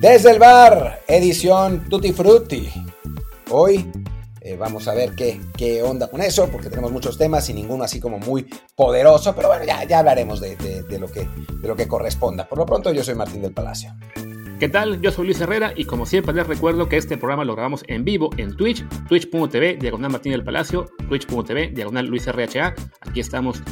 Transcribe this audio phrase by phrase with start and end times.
[0.00, 2.70] Desde el bar, edición Tutti Frutti.
[3.50, 3.86] Hoy
[4.40, 7.84] eh, vamos a ver qué, qué, onda con eso, porque tenemos muchos temas y ninguno
[7.84, 11.28] así como muy poderoso, pero bueno, ya, ya hablaremos de, de, lo que,
[11.60, 12.48] de lo que corresponda.
[12.48, 13.94] Por lo pronto, yo soy Martín del Palacio.
[14.58, 15.02] ¿Qué tal?
[15.02, 18.02] Yo soy Luis Herrera y como siempre les recuerdo que este programa lo grabamos en
[18.02, 22.74] vivo en Twitch, twitch.tv, diagonal Martín del Palacio, twitch.tv, diagonal Luis RHA.
[23.02, 23.62] Aquí estamos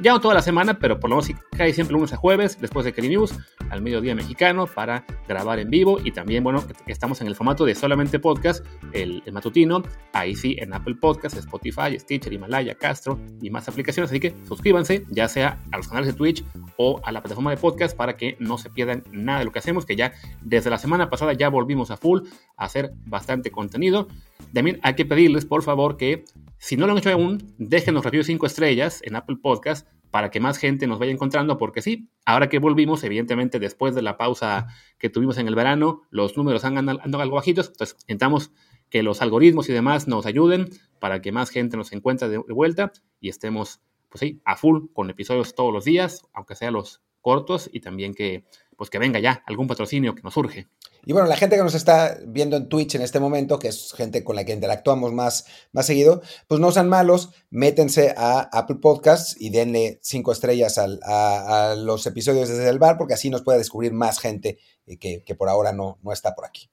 [0.00, 2.84] ya no toda la semana, pero por lo menos cae siempre lunes a jueves, después
[2.84, 3.34] de Kelly News,
[3.70, 5.98] al mediodía mexicano, para grabar en vivo.
[6.02, 10.72] Y también, bueno, estamos en el formato de solamente podcast, el, matutino, ahí sí, en
[10.72, 14.10] Apple Podcasts, Spotify, Stitcher, Himalaya, Castro y más aplicaciones.
[14.10, 16.44] Así que suscríbanse, ya sea a los canales de Twitch
[16.76, 19.58] o a la plataforma de podcast, para que no se pierdan nada de lo que
[19.58, 20.12] hacemos, que ya
[20.42, 22.22] desde la semana pasada ya volvimos a full
[22.56, 24.08] a hacer bastante contenido.
[24.52, 26.24] También hay que pedirles, por favor, que
[26.58, 30.40] si no lo han hecho aún, déjenos review 5 estrellas en Apple Podcast para que
[30.40, 34.66] más gente nos vaya encontrando, porque sí, ahora que volvimos, evidentemente después de la pausa
[34.98, 38.50] que tuvimos en el verano, los números han andado algo bajitos, entonces intentamos
[38.90, 42.92] que los algoritmos y demás nos ayuden para que más gente nos encuentre de vuelta
[43.20, 47.68] y estemos, pues sí, a full con episodios todos los días, aunque sean los cortos
[47.72, 48.44] y también que,
[48.76, 50.68] pues que venga ya algún patrocinio que nos surge.
[51.04, 53.92] Y bueno, la gente que nos está viendo en Twitch en este momento, que es
[53.96, 58.76] gente con la que interactuamos más, más seguido, pues no sean malos, métense a Apple
[58.80, 63.58] Podcasts y denle cinco estrellas a, los episodios desde el bar, porque así nos puede
[63.58, 66.70] descubrir más gente eh, que, por ahora no, no está por aquí.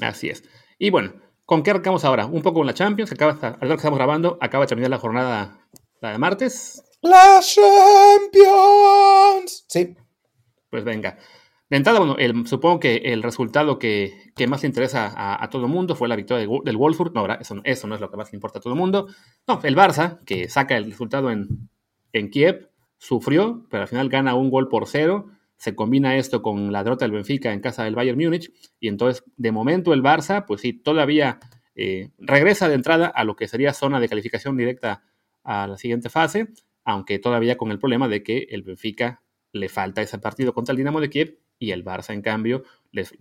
[0.00, 0.44] Así es.
[0.78, 2.26] Y bueno, ¿con qué arrancamos ahora?
[2.26, 4.98] Un poco con la Champions, que acaba, al que estamos grabando, acaba de terminar la
[4.98, 5.68] jornada
[6.04, 6.82] la de martes.
[7.00, 8.44] ¡La Champions!
[9.68, 9.96] Sí.
[10.70, 11.16] Pues venga.
[11.70, 15.72] De entrada, bueno, el, supongo que el resultado que, más le interesa a, todo el
[15.72, 17.14] mundo fue la victoria del Wolfsburg.
[17.14, 19.08] No, eso, eso no es lo que más le importa a todo el mundo.
[19.48, 21.70] No, el Barça, que saca el resultado en,
[22.12, 25.30] en Kiev, sufrió, pero al final gana un gol por cero.
[25.56, 28.52] Se combina esto con la derrota del Benfica en casa del Bayern Múnich.
[28.78, 31.40] Y entonces, de momento, el Barça, pues sí, todavía
[31.74, 35.02] eh, regresa de entrada a lo que sería zona de calificación directa
[35.42, 36.48] a la siguiente fase,
[36.84, 39.22] aunque todavía con el problema de que el Benfica
[39.52, 42.64] le falta ese partido contra el Dinamo de Kiev y el Barça, en cambio,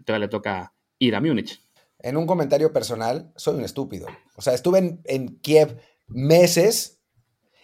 [0.06, 1.62] todavía le toca ir a Múnich.
[2.00, 4.08] En un comentario personal, soy un estúpido.
[4.36, 7.00] O sea, estuve en, Kiev meses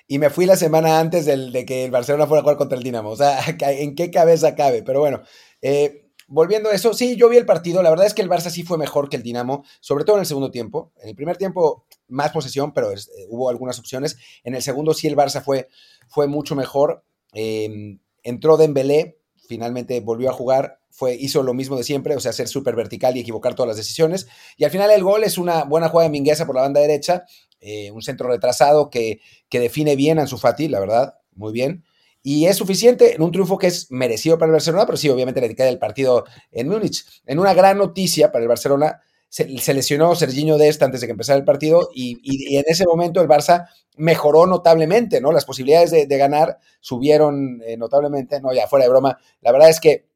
[0.07, 2.83] y me fui la semana antes de que el Barcelona fuera a jugar contra el
[2.83, 3.09] Dinamo.
[3.09, 4.81] O sea, ¿en qué cabeza cabe?
[4.81, 5.21] Pero bueno,
[5.61, 7.83] eh, volviendo a eso, sí, yo vi el partido.
[7.83, 10.21] La verdad es que el Barça sí fue mejor que el Dinamo, sobre todo en
[10.21, 10.93] el segundo tiempo.
[11.01, 12.97] En el primer tiempo, más posesión, pero eh,
[13.27, 14.17] hubo algunas opciones.
[14.43, 15.67] En el segundo, sí, el Barça fue,
[16.07, 17.03] fue mucho mejor.
[17.33, 19.18] Eh, entró Dembélé,
[19.49, 23.17] finalmente volvió a jugar, fue, hizo lo mismo de siempre, o sea, ser súper vertical
[23.17, 24.27] y equivocar todas las decisiones.
[24.57, 27.23] Y al final el gol es una buena jugada de Mingueza por la banda derecha,
[27.59, 30.39] eh, un centro retrasado que, que define bien a Ansu
[30.69, 31.83] la verdad, muy bien.
[32.21, 35.41] Y es suficiente en un triunfo que es merecido para el Barcelona, pero sí, obviamente
[35.41, 37.03] le queda el partido en Múnich.
[37.25, 41.37] En una gran noticia para el Barcelona, se, lesionó Serginho Dest antes de que empezara
[41.37, 45.31] el partido y, en ese momento el Barça mejoró notablemente, ¿no?
[45.31, 49.17] Las posibilidades de, ganar subieron eh, notablemente, no, ya fuera de broma.
[49.41, 50.09] La verdad es que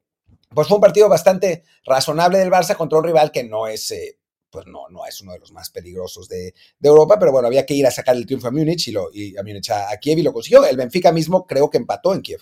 [0.50, 4.18] pues fue un partido bastante razonable del Barça contra un rival que no es, eh,
[4.50, 7.74] pues no, no es uno de los más peligrosos de, Europa, pero bueno, había que
[7.74, 10.24] ir a sacar el triunfo a Múnich y, lo, y a Múnich a, Kiev y
[10.24, 10.66] lo consiguió.
[10.66, 12.42] El Benfica mismo creo que empató en Kiev.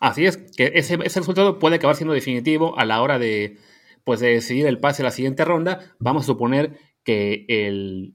[0.00, 3.58] Así es, que ese, ese resultado puede acabar siendo definitivo a la hora de,
[4.04, 8.14] pues de decidir el pase a la siguiente ronda, vamos a suponer que el,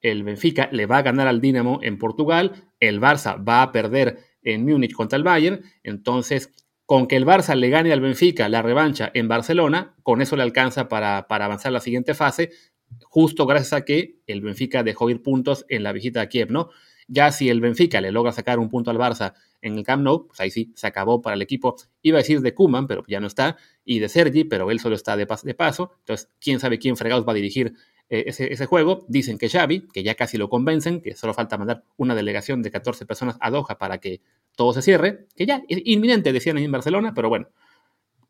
[0.00, 4.18] el Benfica le va a ganar al Dinamo en Portugal, el Barça va a perder
[4.42, 6.52] en Múnich contra el Bayern, entonces
[6.84, 10.42] con que el Barça le gane al Benfica la revancha en Barcelona, con eso le
[10.42, 12.50] alcanza para, para avanzar a la siguiente fase,
[13.04, 16.70] justo gracias a que el Benfica dejó ir puntos en la visita a Kiev, ¿no?
[17.08, 20.26] Ya si el Benfica le logra sacar un punto al Barça en el Camp Nou,
[20.26, 21.76] pues ahí sí, se acabó para el equipo.
[22.02, 24.96] Iba a decir de Kuman, pero ya no está, y de Sergi, pero él solo
[24.96, 25.92] está de, paso.
[26.00, 27.74] Entonces, quién sabe quién fregados va a dirigir
[28.10, 29.06] eh, ese, juego.
[29.08, 32.70] Dicen que Xavi, que ya casi lo convencen, que solo falta mandar una delegación de
[32.70, 34.20] 14 personas a Doha para que
[34.56, 37.48] todo se cierre, que ya es inminente, decían en Barcelona, pero bueno,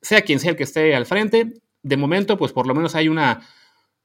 [0.00, 3.08] sea quien sea el que esté al frente, de momento, pues por lo menos hay
[3.08, 3.40] una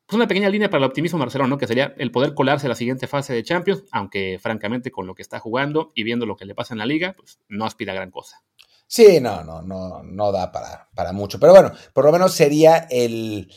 [0.08, 1.58] pues una pequeña línea para el optimismo Barcelona, ¿no?
[1.58, 5.14] que sería el poder colarse a la siguiente fase de Champions, aunque francamente con lo
[5.14, 7.92] que está jugando y viendo lo que le pasa en la liga, pues no aspira
[7.92, 8.42] a gran cosa.
[8.88, 11.42] Sí, no, no, no, no da para, para mucho.
[11.42, 13.52] Pero bueno, por lo menos sería el,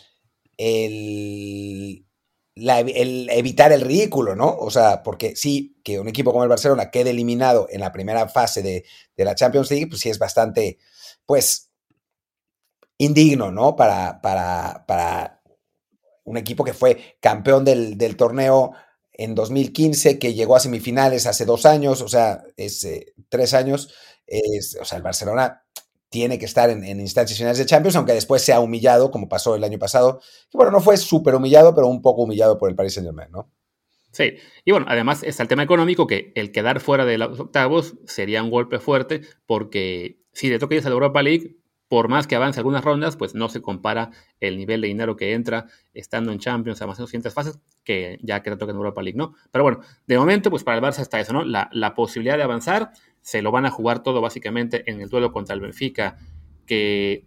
[0.57, 2.05] el,
[2.57, 4.53] el evitar el ridículo, ¿no?
[4.59, 8.29] O sea, porque sí, que un equipo como el Barcelona quede eliminado en la primera
[8.29, 8.85] fase de,
[9.17, 10.79] de la Champions League, pues sí es bastante,
[11.25, 11.71] pues,
[12.99, 13.77] indigno, ¿no?
[13.77, 15.40] Para, para, para
[16.31, 18.73] un equipo que fue campeón del, torneo
[19.13, 23.93] en 2015, que llegó a semifinales hace dos años, o sea, es eh, tres años.
[24.27, 25.65] Es, o sea, el Barcelona
[26.09, 29.65] tiene que estar en, instancias finales de Champions, aunque después sea humillado, como pasó el
[29.65, 30.21] año pasado.
[30.51, 33.31] Que bueno, no fue súper humillado, pero un poco humillado por el Paris Saint Germain,
[33.31, 33.51] ¿no?
[34.13, 34.35] Sí,
[34.65, 38.43] y bueno, además está el tema económico, que el quedar fuera de los octavos sería
[38.43, 41.60] un golpe fuerte, porque si le toca irse a la Europa League,
[41.91, 45.33] por más que avance algunas rondas, pues no se compara el nivel de dinero que
[45.33, 49.35] entra estando en Champions, avanzando siguientes fases, que ya que toca en Europa League, ¿no?
[49.51, 51.43] Pero bueno, de momento, pues para el Barça está eso, ¿no?
[51.43, 52.93] La, la posibilidad de avanzar,
[53.23, 56.17] se lo van a jugar todo básicamente en el duelo contra el Benfica,
[56.65, 57.27] que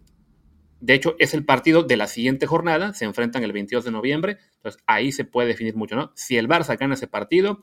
[0.80, 4.38] de hecho es el partido de la siguiente jornada, se enfrentan el 22 de noviembre,
[4.54, 6.10] entonces ahí se puede definir mucho, ¿no?
[6.14, 7.60] Si el Barça gana ese partido,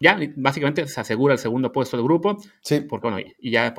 [0.00, 2.36] ya básicamente se asegura el segundo puesto del grupo.
[2.60, 2.80] Sí.
[2.80, 3.74] Porque bueno, y ya,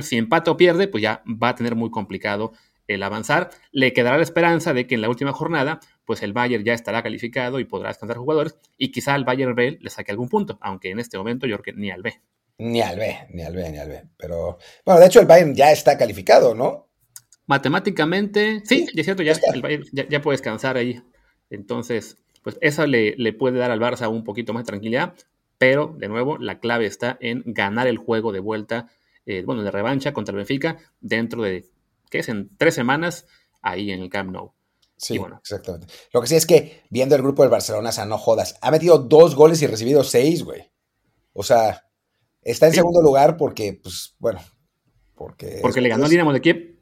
[0.00, 2.52] si empata o pierde, pues ya va a tener muy complicado
[2.88, 3.50] el avanzar.
[3.70, 7.02] Le quedará la esperanza de que en la última jornada, pues el Bayern ya estará
[7.02, 10.90] calificado y podrá descansar jugadores y quizá al Bayern B le saque algún punto, aunque
[10.90, 12.20] en este momento yo creo que ni al B.
[12.58, 14.02] Ni al B, ni al B, ni al B.
[14.16, 16.88] Pero, bueno, de hecho el Bayern ya está calificado, ¿no?
[17.46, 21.00] Matemáticamente, sí, ya es cierto, ya, el Bayern ya, puede descansar ahí.
[21.50, 25.14] Entonces, pues eso le, le, puede dar al Barça un poquito más de tranquilidad,
[25.58, 28.88] pero de nuevo la clave está en ganar el juego de vuelta,
[29.26, 31.68] eh, bueno, de revancha contra el Benfica dentro de,
[32.10, 32.28] ¿qué es?
[32.28, 33.26] En tres semanas
[33.60, 34.52] ahí en el Camp Nou.
[34.96, 35.38] Sí, bueno.
[35.40, 35.86] exactamente.
[36.12, 38.70] Lo que sí es que viendo el grupo del Barcelona, o sea, no jodas, ha
[38.70, 40.72] metido dos goles y recibido seis, güey.
[41.32, 41.88] O sea,
[42.48, 44.40] Está en segundo lugar porque, pues, bueno,
[45.14, 45.58] porque...
[45.60, 46.77] Porque le ganó al Dinamo de Kiev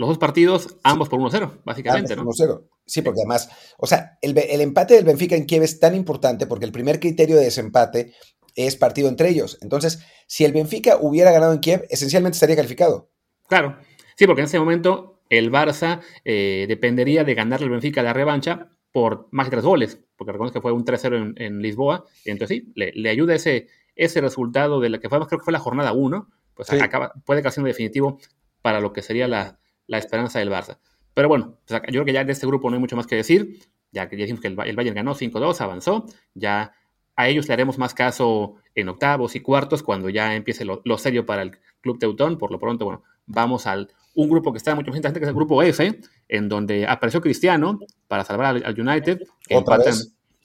[0.00, 2.24] los dos partidos, ambos por 1-0, básicamente, ¿no?
[2.24, 2.62] 1-0.
[2.86, 6.64] Sí, porque además, o sea, el, empate del Benfica en Kiev es tan importante porque
[6.64, 8.14] el primer criterio de desempate
[8.54, 9.58] es partido entre ellos.
[9.60, 13.10] Entonces, si el Benfica hubiera ganado en Kiev, esencialmente estaría calificado.
[13.46, 13.76] Claro,
[14.16, 18.70] sí, porque en ese momento el Barça eh, dependería de ganarle al Benfica la revancha
[18.92, 22.56] por más de tres goles, porque recuerdo que fue un 3-0 en, Lisboa, y entonces
[22.56, 25.58] sí, le, le ayuda ese, ese resultado de la que fue, creo que fue la
[25.58, 28.18] jornada 1, pues acaba, puede acabar siendo definitivo
[28.62, 29.60] para lo que sería la,
[29.98, 30.78] esperanza del Barça.
[31.14, 33.58] Pero bueno, yo creo que ya de este grupo no hay mucho más que decir,
[33.92, 36.72] ya que ya dijimos que el, Bayern ganó 5-2, avanzó, ya
[37.16, 41.26] a ellos le haremos más caso en octavos y cuartos cuando ya empiece lo, serio
[41.26, 42.38] para el Club Teutón.
[42.38, 45.28] Por lo pronto, bueno, vamos al un grupo que está mucho más interesante, que es
[45.28, 47.78] el grupo F, en donde apareció Cristiano
[48.08, 49.94] para salvar al, United, que empatan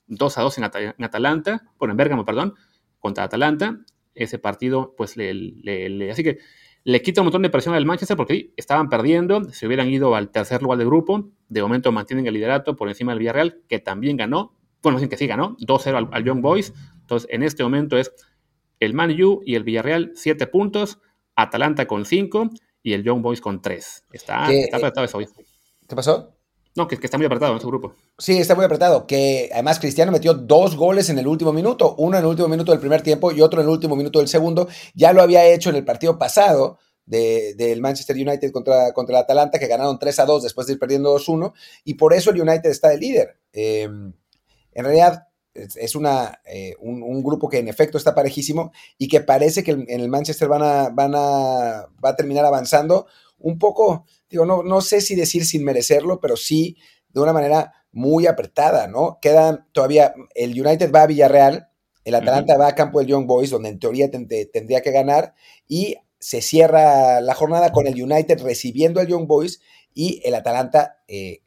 [0.08, 2.56] 2 a 2 en, en, Atalanta, bueno, en Bérgamo, perdón,
[3.00, 3.80] contra Atalanta.
[4.14, 6.40] Ese partido, pues, le, así que
[6.86, 10.30] le quita un montón de presión al Manchester porque estaban perdiendo, se hubieran ido al
[10.30, 14.18] tercer lugar del grupo, de momento mantienen el liderato por encima del Villarreal, que también
[14.18, 14.54] ganó,
[14.84, 18.12] bueno, sí que sí ganó, 2-0 al, Young Boys, entonces en este momento es
[18.80, 21.00] el Man U y el Villarreal 7 puntos,
[21.36, 22.52] Atalanta con 5
[22.84, 24.06] y el Young Boys con 3.
[24.12, 25.28] Está, está apretado eso hoy.
[25.90, 26.35] ¿Qué pasó?
[26.76, 27.96] No, que, está muy apretado ese grupo.
[28.18, 29.08] Sí, está muy apretado.
[29.08, 32.72] Que además Cristiano metió dos goles en el último minuto, uno en el último minuto
[32.72, 34.68] del primer tiempo y otro en el último minuto del segundo.
[34.94, 39.60] Ya lo había hecho en el partido pasado del Manchester United contra, contra el Atalanta,
[39.60, 42.70] que ganaron 3 a 2 después de ir perdiendo 2-1, y por eso el United
[42.70, 43.38] está de líder.
[43.54, 44.12] Em,
[44.72, 49.64] en realidad es una, eh, un, grupo que en efecto está parejísimo y que parece
[49.64, 53.08] que en el Manchester van a, van a, va a terminar avanzando
[53.38, 56.78] un poco digo, no, no sé si decir sin merecerlo, pero sí
[57.10, 59.20] de una manera muy apretada, ¿no?
[59.22, 61.70] Quedan todavía, el United va a Villarreal,
[62.04, 65.34] el Atalanta va a campo del Young Boys, donde en teoría tendría que ganar,
[65.68, 69.62] y se cierra la jornada con el United recibiendo al Young Boys
[69.94, 71.42] y el Atalanta eh,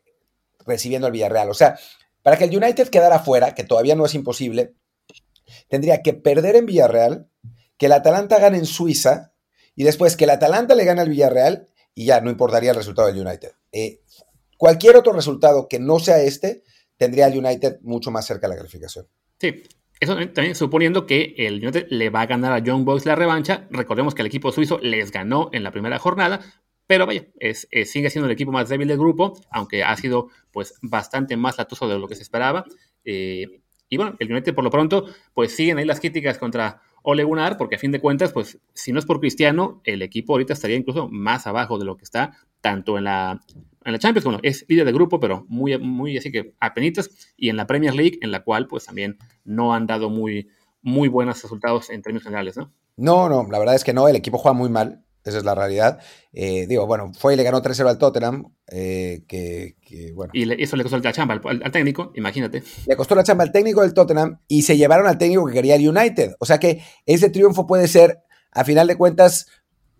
[0.64, 1.50] recibiendo al Villarreal.
[1.50, 1.78] O sea,
[2.22, 4.74] para que el United quedara fuera, que todavía no es imposible,
[5.68, 7.28] tendría que perder en Villarreal,
[7.76, 9.32] que el Atalanta gane en Suiza,
[9.76, 11.68] y después que el Atalanta le gane al Villarreal
[11.98, 13.50] y ya no importaría el resultado del United.
[13.72, 14.02] Eh,
[14.56, 16.62] cualquier otro resultado que no sea este
[16.96, 19.08] tendría al United mucho más cerca de la calificación.
[19.40, 19.64] Sí,
[19.98, 23.66] eso también suponiendo que el United le va a ganar a Young Boys la revancha.
[23.72, 26.38] Recordemos que el equipo suizo les ganó en la primera jornada,
[26.86, 30.74] pero vaya, es, sigue siendo el equipo más débil del grupo, aunque ha sido pues
[30.80, 32.64] bastante más latoso de lo que se esperaba.
[33.04, 37.24] Eh, y bueno, el United por lo pronto pues siguen ahí las críticas contra Ole
[37.24, 40.52] Gunnar, porque a fin de cuentas, pues si no es por Cristiano, el equipo ahorita
[40.52, 43.40] estaría incluso más abajo de lo que está, tanto en la,
[43.84, 47.48] en la Champions, bueno, es líder de grupo, pero muy, muy así que apenitas, y
[47.48, 50.48] en la Premier League, en la cual pues también no han dado muy,
[50.82, 52.72] muy buenos resultados en términos generales, ¿no?
[52.96, 55.54] No, no, la verdad es que no, el equipo juega muy mal, esa es la
[55.54, 55.98] realidad.
[56.32, 59.76] Eh, digo, bueno, fue y le ganó 3-0 al Tottenham, eh, que,
[60.14, 60.30] bueno.
[60.34, 62.62] Y eso le costó la chamba al, técnico, imagínate.
[62.86, 65.76] Le costó la chamba al técnico del Tottenham y se llevaron al técnico que quería
[65.76, 66.34] el United.
[66.38, 68.18] O sea que ese triunfo puede ser,
[68.52, 69.46] a final de cuentas,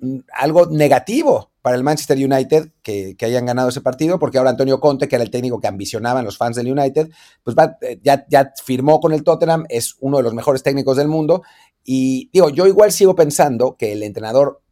[0.01, 4.81] mm, algo negativo para el Manchester United que, hayan ganado ese partido, porque ahora Antonio
[4.81, 7.11] Conte, que era el técnico que ambicionaban los fans del United,
[7.43, 11.09] pues eh, ya, ya firmó con el Tottenham, es uno de los mejores técnicos del
[11.09, 11.43] mundo.
[11.85, 14.63] Y digo, yo igual sigo pensando que el entrenador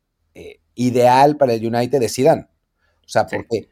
[0.75, 2.47] ideal para el United de Zidane.
[3.05, 3.69] O sea, porque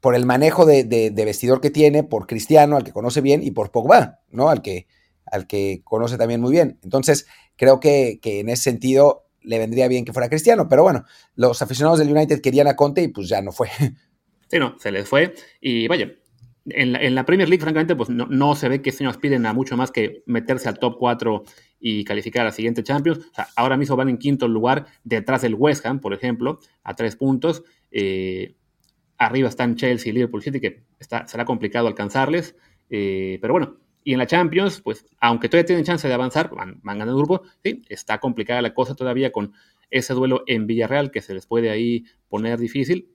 [0.00, 3.70] por el manejo de, vestidor que tiene, por Cristiano, al que conoce bien, y por
[3.70, 4.48] Pogba, ¿no?
[4.48, 4.86] Al que,
[5.26, 6.78] al que conoce también muy bien.
[6.82, 7.26] Entonces,
[7.56, 11.04] creo que, que en ese sentido le vendría bien que fuera Cristiano, pero bueno,
[11.34, 13.68] los aficionados del United querían a Conte y pues ya no fue.
[14.48, 15.32] Sí, no, se les fue.
[15.62, 16.12] Y vaya,
[16.66, 19.76] en la, Premier League, francamente, pues no, se ve que este año aspiren a mucho
[19.76, 21.44] más que meterse al top 4
[21.82, 23.20] y calificar a la siguiente Champions.
[23.56, 27.64] Ahora mismo van en quinto lugar, detrás del West Ham, por ejemplo, a tres puntos.
[27.90, 28.54] Eh,
[29.18, 32.56] arriba están Chelsea y Liverpool City, que está, será complicado alcanzarles.
[32.88, 36.80] Eh, pero bueno, y en la Champions, pues aunque todavía tienen chance de avanzar, van,
[36.82, 39.52] van ganando el grupo, sí, está complicada la cosa todavía con
[39.90, 43.12] ese duelo en Villarreal que se les puede ahí poner difícil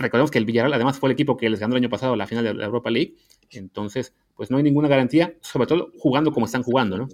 [0.00, 2.26] recordemos que el Villarreal además fue el equipo que les ganó el año pasado la
[2.26, 3.14] final de la Europa League.
[3.50, 7.08] Entonces, pues no hay ninguna garantía, sobre todo jugando como están jugando, ¿no?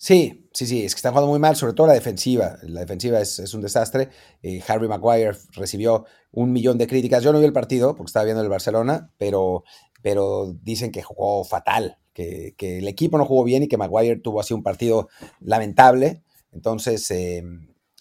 [0.00, 2.56] Sí, sí, sí, es que están jugando muy mal, sobre todo la defensiva.
[2.62, 4.10] La defensiva es, un desastre.
[4.44, 7.24] Eh, Harry Maguire recibió un millón de críticas.
[7.24, 9.64] Yo no vi el partido porque estaba viendo el Barcelona, pero,
[10.00, 14.40] pero dicen que jugó fatal, que, el equipo no jugó bien y que Maguire tuvo
[14.40, 15.08] así un partido
[15.40, 16.22] lamentable.
[16.52, 17.42] Entonces, eh,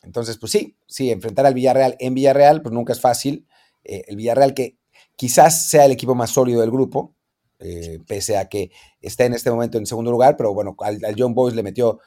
[0.04, 3.48] entonces, pues sí, sí, enfrentar al Villarreal en Villarreal, pues nunca es fácil.
[3.84, 4.78] Eh, el Villarreal que
[5.16, 7.16] quizás sea el equipo más sólido del grupo,
[7.60, 8.72] eh, pese a que
[9.02, 12.00] está en este momento en segundo lugar, pero bueno, al, John Boys le metió,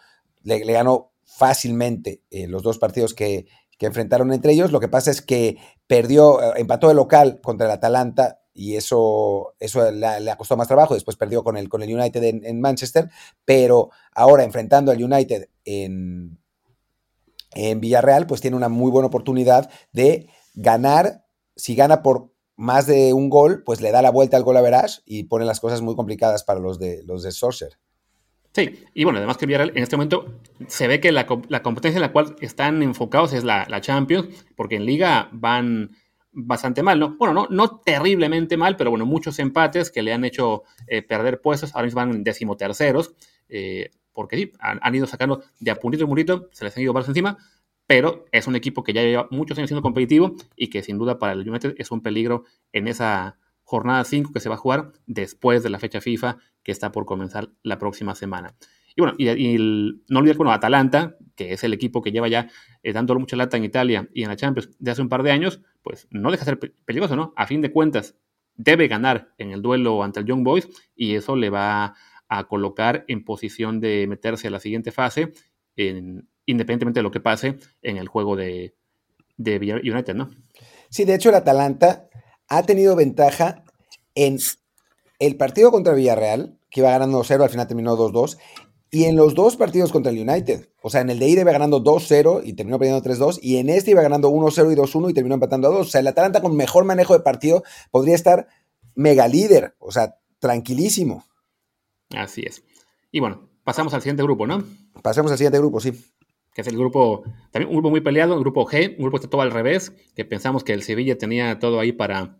[0.43, 3.47] le, ganó fácilmente eh, los dos partidos que,
[3.83, 4.73] enfrentaron entre ellos.
[4.73, 9.91] Lo que pasa es que perdió, empató el local contra el Atalanta y eso, eso
[9.91, 10.93] le, costado más trabajo.
[10.93, 13.09] Después perdió con el, con el United en, en, Manchester,
[13.47, 16.39] pero ahora enfrentando al United en,
[17.55, 21.25] en Villarreal, pues tiene una muy buena oportunidad de ganar
[21.57, 22.30] si gana por
[22.61, 25.47] más de un gol, pues le da la vuelta al gol a Verás y pone
[25.47, 27.79] las cosas muy complicadas para los de, los de Sorcerer.
[28.53, 30.27] Sí, y bueno, además que Villarreal en este momento
[30.67, 34.85] se ve que la, competencia en la cual están enfocados es la, Champions, porque en
[34.85, 35.97] Liga van
[36.33, 37.17] bastante mal, ¿no?
[37.17, 41.41] Bueno, no, no terriblemente mal, pero bueno, muchos empates que le han hecho eh, perder
[41.41, 43.15] puestos, ahora mismo van en decimoterceros,
[43.49, 46.93] eh, porque sí, han, ido sacando de a puntito en puntito, se les han ido
[46.93, 47.39] más encima,
[47.91, 51.19] pero es un equipo que ya lleva muchos años siendo competitivo y que sin duda
[51.19, 54.93] para el United es un peligro en esa jornada 5 que se va a jugar
[55.09, 58.55] después de la fecha FIFA que está por comenzar la próxima semana.
[58.95, 59.57] Y bueno, y,
[60.09, 62.49] no olvidar, bueno, Atalanta, que es el equipo que lleva ya
[62.85, 65.33] eh, dándole mucha lata en Italia y en la Champions de hace un par de
[65.33, 67.33] años, pues no deja de ser peligroso, ¿no?
[67.35, 68.15] A fin de cuentas,
[68.55, 71.97] debe ganar en el duelo ante el Young Boys y eso le va
[72.29, 75.33] a colocar en posición de meterse a la siguiente fase
[75.75, 78.75] en, independientemente de lo que pase en el juego de,
[79.37, 80.31] de United, ¿no?
[80.91, 82.09] Sí, de hecho el Atalanta
[82.49, 83.65] ha tenido ventaja
[84.15, 84.39] en
[85.19, 88.39] el partido contra Villarreal, que iba ganando 0, al final terminó 2-2,
[88.91, 90.69] y en los dos partidos contra el United.
[90.83, 93.69] O sea, en el de ida iba ganando 2-0 y terminó perdiendo 3-2, y en
[93.69, 95.87] este iba ganando 1-0 y 2-1 y terminó empatando a 2.
[95.87, 98.49] O sea, el Atalanta con mejor manejo de partido podría estar
[98.95, 101.25] mega líder, o sea, tranquilísimo.
[102.17, 102.65] Así es.
[103.13, 104.65] Y bueno, pasamos al siguiente grupo, ¿no?
[105.03, 105.93] Pasamos al siguiente grupo, sí
[106.55, 109.25] que es el grupo, también un grupo muy peleado, el grupo G, un grupo que
[109.25, 112.39] está todo al revés, que pensamos que el Sevilla tenía todo ahí para,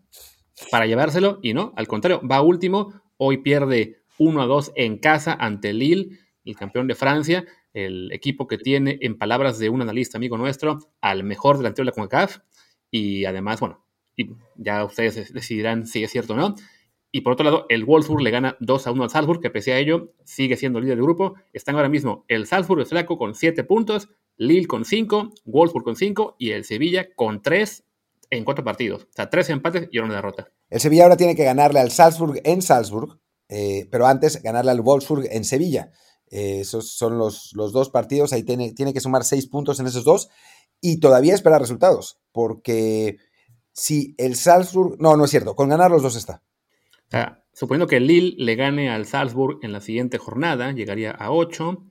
[0.71, 5.33] para llevárselo, y no, al contrario, va último, hoy pierde 1 a 2 en casa
[5.33, 10.19] ante Lille, el campeón de Francia, el equipo que tiene, en palabras de un analista
[10.19, 12.39] amigo nuestro, al mejor delantero de la CONCACAF,
[12.91, 13.87] y además, bueno,
[14.17, 16.55] y ya ustedes decidirán si es cierto o no,
[17.13, 19.73] y por otro lado, el Wolfsburg le gana 2 a 1 al Salzburg, que pese
[19.73, 21.35] a ello sigue siendo líder del grupo.
[21.53, 26.37] Están ahora mismo el Salzburg, Flaco, con 7 puntos, Lille con 5, Wolfsburg con 5
[26.39, 27.85] y el Sevilla con 3
[28.31, 29.05] en 4 partidos.
[29.05, 30.53] O sea, 3 empates y una derrota.
[30.69, 34.81] El Sevilla ahora tiene que ganarle al Salzburg en Salzburg, eh, pero antes ganarle al
[34.81, 35.91] Wolfsburg en Sevilla.
[36.31, 38.33] Eh, esos son los, los, dos partidos.
[38.33, 40.29] Ahí tiene, tiene que sumar 6 puntos en esos dos
[40.81, 43.19] y todavía esperar resultados, porque
[43.73, 44.97] si el Salzburg.
[45.01, 45.57] No, no es cierto.
[45.57, 46.43] Con ganar los dos está.
[47.11, 51.33] O sea, suponiendo que Lille le gane al Salzburg en la siguiente jornada, llegaría a
[51.33, 51.85] 8.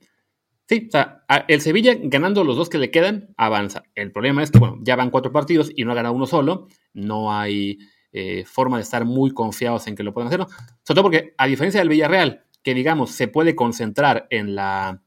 [0.70, 3.84] Sí, o sea, el Sevilla ganando los dos que le quedan, avanza.
[3.96, 6.68] El problema es que, bueno, ya van cuatro partidos y no ha ganado uno solo.
[6.94, 7.80] No hay
[8.14, 10.40] eh, forma de estar muy confiados en que lo puedan hacer.
[10.40, 15.04] Sobre todo porque, a diferencia del Villarreal, que digamos se puede concentrar en la,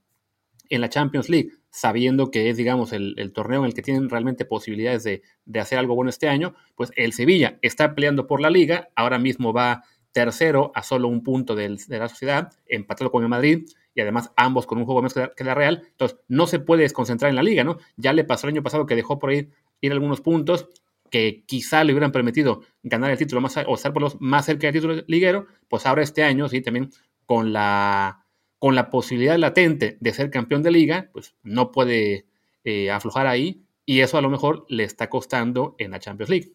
[0.68, 4.44] en la Champions League, sabiendo que es, digamos, el, torneo en el que tienen realmente
[4.44, 8.50] posibilidades de, de, hacer algo bueno este año, pues el Sevilla está peleando por la
[8.50, 13.28] liga, ahora mismo va tercero a solo un punto de la sociedad, empatado con el
[13.28, 15.82] Madrid y además ambos con un juego menos que la Real.
[15.86, 17.78] Entonces, no se puede desconcentrar en la liga, ¿no?
[17.96, 19.48] Ya le pasó el año pasado que dejó por ahí
[19.80, 20.68] ir algunos puntos
[21.10, 24.66] que quizá le hubieran permitido ganar el título más o estar por los más cerca
[24.66, 26.90] del título liguero, pues ahora este año, sí, también
[27.26, 28.24] con la,
[28.58, 32.26] con la posibilidad latente de ser campeón de liga, pues no puede
[32.64, 36.52] eh, aflojar ahí y eso a lo mejor le está costando en la Champions League.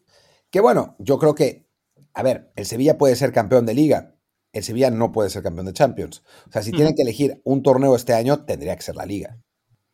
[0.50, 1.67] Que bueno, yo creo que,
[2.18, 4.16] a ver, el Sevilla puede ser campeón de liga,
[4.52, 6.24] el Sevilla no puede ser campeón de Champions.
[6.48, 9.38] O sea, si tienen que elegir un torneo este año, tendría que ser la liga.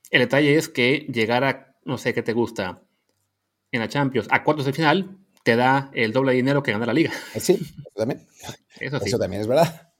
[0.09, 2.81] El detalle es que llegar a, no sé qué te gusta,
[3.73, 6.87] en la Champions a cuartos de final, te da el doble de dinero que ganar
[6.87, 7.11] la liga.
[7.35, 8.25] Eh, sí, eso también.
[8.79, 9.91] Eso, también es verdad.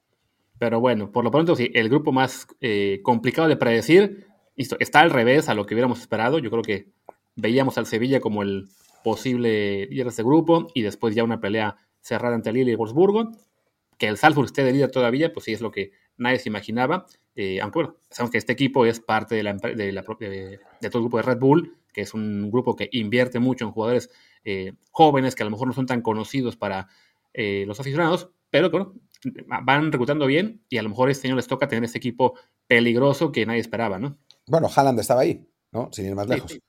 [0.60, 5.10] Pero bueno, por lo pronto sí, el grupo más eh, complicado de predecir está al
[5.10, 6.40] revés a lo que hubiéramos esperado.
[6.40, 6.94] Yo creo que
[7.36, 8.70] veíamos al Sevilla como el
[9.04, 13.32] posible líder de este grupo y después ya una pelea cerrada entre Lille y Wolfsburgo.
[13.98, 17.06] Que el Salzburg esté de líder todavía, pues sí es lo que nadie se imaginaba.
[17.36, 20.60] Eh, aunque bueno, sabemos que este equipo es parte de, la, de, la propia, de,
[20.82, 24.10] todo el grupo de Red Bull, que es un grupo que invierte mucho en jugadores
[24.44, 26.88] eh, jóvenes que a lo mejor no son tan conocidos para
[27.34, 28.94] eh, los aficionados, pero bueno,
[29.64, 33.32] van reclutando bien y a lo mejor este año les toca tener este equipo peligroso
[33.32, 34.18] que nadie esperaba, ¿no?
[34.46, 35.90] Bueno, Haaland estaba ahí, ¿no?
[35.92, 36.60] Sin ir más lejos.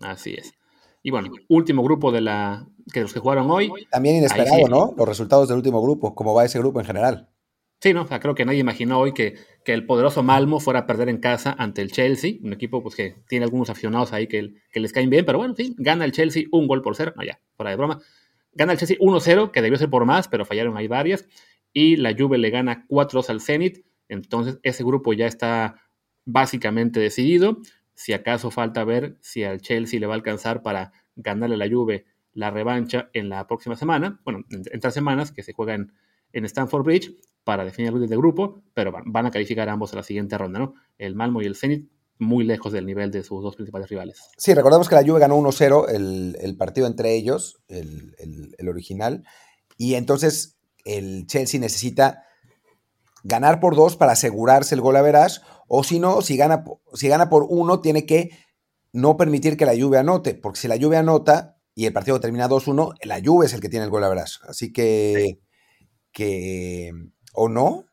[0.00, 0.52] Así es.
[1.02, 3.70] Y bueno, último grupo de la que los que jugaron hoy.
[3.90, 4.94] También inesperado, ¿no?
[4.96, 7.28] Los resultados del último grupo, cómo va ese grupo en general.
[7.80, 10.80] Sí, no, o sea, creo que nadie imaginó hoy que, que, el poderoso Malmo fuera
[10.80, 14.26] a perder en casa ante el Chelsea, un equipo pues, que tiene algunos aficionados ahí
[14.26, 17.12] que, que les caen bien, pero bueno, sí, gana el Chelsea un gol por cero,
[17.16, 18.00] no ya, fuera de broma.
[18.52, 21.28] Gana el Chelsea 1-0, que debió ser por más, pero fallaron ahí varias,
[21.72, 25.76] y la Juve le gana 4-2 al Zenit, entonces ese grupo ya está
[26.24, 27.58] básicamente decidido.
[27.94, 31.68] Si acaso falta ver si al Chelsea le va a alcanzar para ganarle a la
[31.68, 35.92] Juve la revancha en la próxima semana, bueno, en, tres semanas que se juegan
[36.32, 40.02] en Stanford Bridge para definir el de grupo, pero van a calificar ambos a la
[40.02, 40.74] siguiente ronda, ¿no?
[40.98, 44.28] El Malmo y el Zenit muy lejos del nivel de sus dos principales rivales.
[44.36, 48.14] Sí, recordemos que la Juve ganó 1-0 el, partido entre ellos, el,
[48.58, 49.24] el, original,
[49.76, 52.24] y entonces el Chelsea necesita
[53.22, 56.64] ganar por dos para asegurarse el gol a verás, o si no, si gana,
[56.94, 58.30] si gana por uno, tiene que
[58.92, 62.48] no permitir que la Juve anote, porque si la Juve anota y el partido termina
[62.48, 64.40] 2-1, la Juve es el que tiene el gol a verás.
[64.48, 65.38] Así que,
[66.10, 66.90] que
[67.32, 67.84] ¿o no?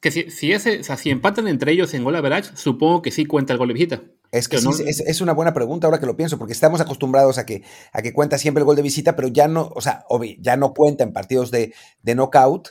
[0.00, 3.00] Que si, si, ese, o sea, si empatan entre ellos en gol a verás, supongo
[3.00, 4.02] que sí cuenta el gol de visita.
[4.32, 7.46] Es que sí, es, una buena pregunta ahora que lo pienso, porque estamos acostumbrados a
[7.46, 10.04] que, a que cuenta siempre el gol de visita, pero ya no, o sea,
[10.40, 12.70] ya no cuenta en partidos de, de knockout,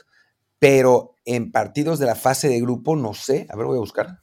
[0.58, 3.46] pero en partidos de la fase de grupo, no sé.
[3.48, 4.18] A ver, voy a buscar.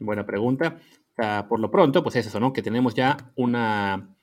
[0.00, 0.80] Buena pregunta.
[1.48, 2.52] por lo pronto, pues es eso, ¿no?
[2.52, 4.16] Que tenemos ya una.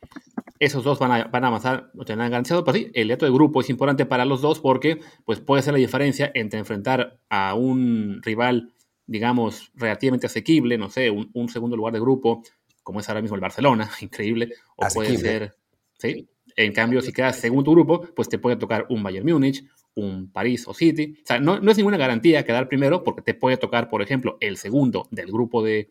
[0.62, 2.63] Esos dos van a, van a avanzar, lo tendrán garantizado.
[2.63, 5.74] Pues sí, el dato de grupo es importante para los dos porque pues puede ser
[5.74, 8.71] la diferencia entre enfrentar a un rival,
[9.08, 12.43] digamos, relativamente asequible, no sé, un, segundo lugar de grupo,
[12.84, 15.56] como es ahora mismo el Barcelona, increíble, o puede ser.
[15.97, 16.30] Sí.
[16.56, 20.67] En cambio, si quedas segundo grupo, pues te puede tocar un Bayern Múnich, un París
[20.67, 21.15] o City.
[21.24, 24.58] O sea, no, es ninguna garantía quedar primero porque te puede tocar, por ejemplo, el
[24.58, 25.89] segundo del grupo de,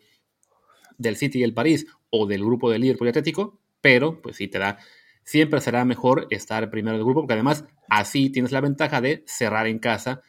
[0.96, 4.48] del City y el París o del grupo del Liverpool y Atlético, pero pues sí
[4.48, 4.78] te da,
[5.24, 9.66] siempre será mejor estar primero del grupo porque además así tienes la ventaja de cerrar
[9.66, 10.22] en casa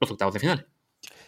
[0.00, 0.66] los octavos de final.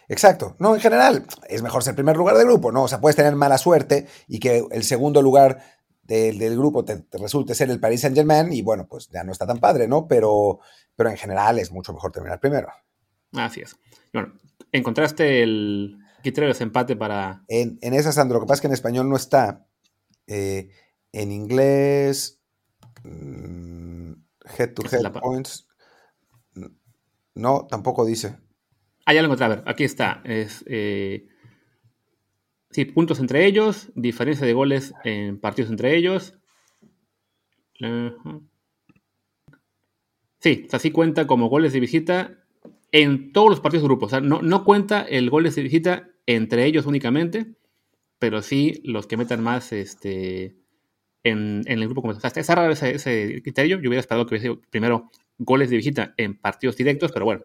[0.09, 0.55] Exacto.
[0.59, 2.83] No, en general, es mejor ser primer lugar del grupo, ¿no?
[2.83, 5.63] O sea, puedes tener mala suerte y que el segundo lugar
[6.03, 9.47] del, grupo te, resulte ser el Paris Saint Germain y bueno, pues ya no está
[9.47, 10.07] tan padre, ¿no?
[10.07, 10.59] Pero,
[10.95, 12.67] pero en general es mucho mejor terminar primero.
[13.31, 13.75] Así es.
[14.11, 14.33] Bueno,
[14.71, 17.43] ¿encontraste el criterio de desempate para...?
[17.47, 19.65] En, en esa, Sandro, lo que pasa es que en español no está.
[20.27, 20.69] Eh,
[21.13, 22.41] en inglés,
[23.03, 24.11] mm,
[24.57, 25.67] head to head points,
[27.35, 28.37] no, tampoco dice.
[29.05, 30.21] Ah, ya lo encontré, a ver, aquí está.
[30.25, 30.63] Es...
[30.67, 31.27] Eh,
[32.73, 36.33] Sí, puntos entre ellos, diferencia de goles en partidos entre ellos.
[40.39, 42.43] Sí, así cuenta como goles de visita
[42.91, 44.07] en todos los partidos de grupo.
[44.07, 47.53] O sea, no, cuenta el goles de visita entre ellos únicamente,
[48.17, 50.57] pero sí los que metan más este,
[51.23, 52.07] en, el grupo.
[52.07, 53.77] O sea, raro ese, ese, criterio.
[53.77, 57.43] Yo hubiera esperado que hubiese primero goles de visita en partidos directos, pero bueno.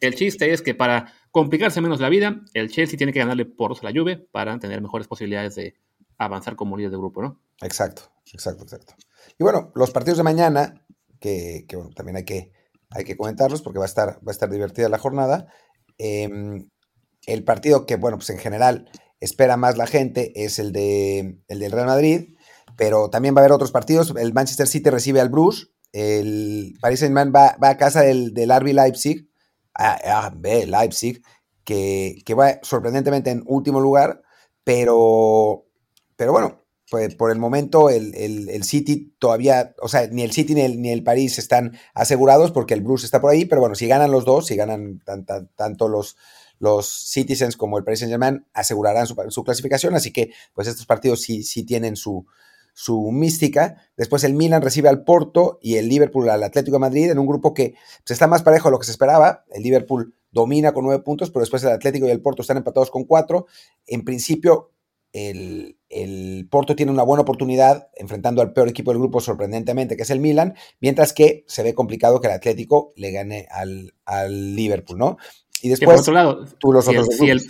[0.00, 3.70] El chiste es que para complicarse menos la vida, el Chelsea tiene que ganarle por
[3.70, 5.74] dos a la Juve para tener mejores posibilidades de
[6.16, 7.40] avanzar como líder de grupo, ¿no?
[7.60, 8.94] Exacto, exacto, exacto.
[9.38, 10.86] Y bueno, los partidos de mañana,
[11.18, 12.52] que, bueno, también hay que,
[12.90, 15.52] hay que comentarlos porque va a estar, va a estar divertida la jornada.
[15.98, 16.70] Em,
[17.26, 21.58] el partido que, bueno, pues en general espera más la gente es el, de, el
[21.58, 22.36] del Real Madrid,
[22.80, 24.14] pero también va a haber otros partidos.
[24.16, 28.48] El Manchester City recibe al Bruce, el Paris Saint-Germain va, va, a casa del, del
[28.58, 29.28] RB Leipzig,
[29.74, 31.20] a, Leipzig,
[31.62, 34.22] que, va sorprendentemente en último lugar,
[34.64, 35.66] pero,
[36.16, 40.62] pero bueno, pues por el momento el, City todavía, o sea, ni el City ni
[40.62, 43.88] el, ni el París están asegurados porque el Blues está por ahí, pero bueno, si
[43.88, 45.02] ganan los dos, si ganan
[45.54, 46.16] tanto los,
[46.58, 51.20] los Citizens como el Paris Saint Germain, asegurarán su, clasificación, así que pues estos partidos
[51.20, 52.24] sí, sí tienen su,
[52.80, 53.76] su mística.
[53.94, 57.26] Después el Milan recibe al Porto y el Liverpool al Atlético de Madrid en un
[57.26, 59.44] grupo que pues, está más parejo de lo que se esperaba.
[59.52, 62.90] El Liverpool domina con nueve puntos, pero después el Atlético y el Porto están empatados
[62.90, 63.46] con cuatro.
[63.86, 64.70] En principio,
[65.12, 65.76] el,
[66.50, 70.20] Porto tiene una buena oportunidad enfrentando al peor equipo del grupo sorprendentemente, que es el
[70.20, 75.18] Milan, mientras que se ve complicado que el Atlético le gane al, Liverpool, ¿no?
[75.60, 77.42] Y después, por otro lado, tú los si, otros el,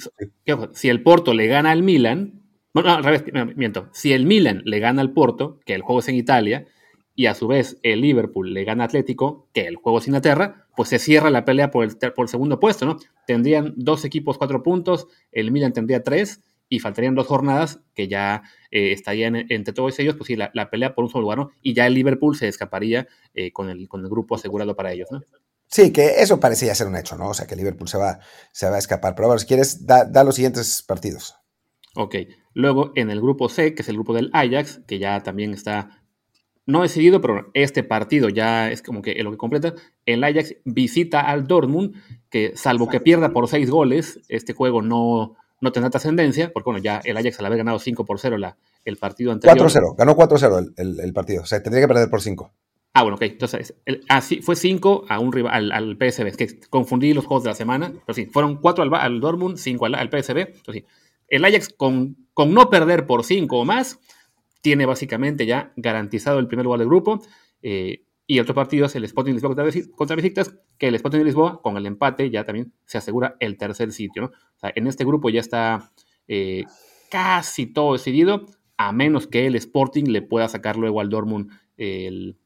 [0.75, 2.40] si, el, Porto le gana al Milan,
[2.73, 3.25] bueno, al revés,
[3.57, 6.67] miento, si el Milan le gana al Porto, que el juego es en Italia,
[7.15, 10.67] y a su vez el Liverpool le gana a Atlético, que el juego es Inglaterra,
[10.77, 12.99] pues se cierra la pelea por el, por el segundo puesto, ¿no?
[13.27, 18.43] Tendrían dos equipos cuatro puntos, el Milan tendría tres, y faltarían dos jornadas que ya
[18.71, 21.51] eh, estarían entre todos ellos, pues sí, la, pelea por un solo lugar, ¿no?
[21.61, 25.09] Y ya el Liverpool se escaparía eh, con, el, con el grupo asegurado para ellos,
[25.11, 25.21] ¿no?
[25.67, 27.29] Sí, que eso parecía ser un hecho, ¿no?
[27.29, 28.21] O sea, que Liverpool se va,
[28.53, 29.15] se va a escapar.
[29.15, 31.37] Pero bueno, si quieres, da, los siguientes partidos.
[31.95, 32.17] Ok.
[32.55, 36.01] Luego, en el grupo C, que es el grupo del Ajax, que ya también está
[36.67, 39.75] no decidido, pero este partido ya es como que lo que completa.
[40.07, 41.95] El Ajax visita al Dortmund,
[42.31, 46.83] que salvo que pierda por seis goles, este juego no, no tendrá trascendencia, porque bueno,
[46.83, 49.69] ya el Ajax al haber ganado 5 por 0 la, el partido anterior.
[49.69, 52.53] 4-0, ganó 4-0 el, el, partido, o sea, tendría que perder por 5.
[52.93, 56.37] Ah, bueno, ok, entonces, el, ah, fue 5 a un rival, al, al, PSV, es
[56.37, 59.87] que confundí los juegos de la semana, pero sí, fueron 4 al, al, Dortmund, 5
[59.87, 60.85] al, al, PSV, entonces sí,
[61.31, 64.01] el Ajax con, no perder por 5 o más,
[64.61, 67.23] tiene básicamente ya garantizado el primer lugar del grupo,
[67.63, 69.57] eh, y otro partido es el Sporting Lisboa
[69.97, 73.57] contra Besiktas, que el Sporting de Lisboa, con el empate, ya también se asegura el
[73.57, 74.27] tercer sitio.
[74.27, 75.91] O sea, en este grupo ya está
[76.29, 76.65] eh,
[77.11, 82.39] casi todo decidido, a menos que el Sporting le pueda sacar luego al Dortmund el,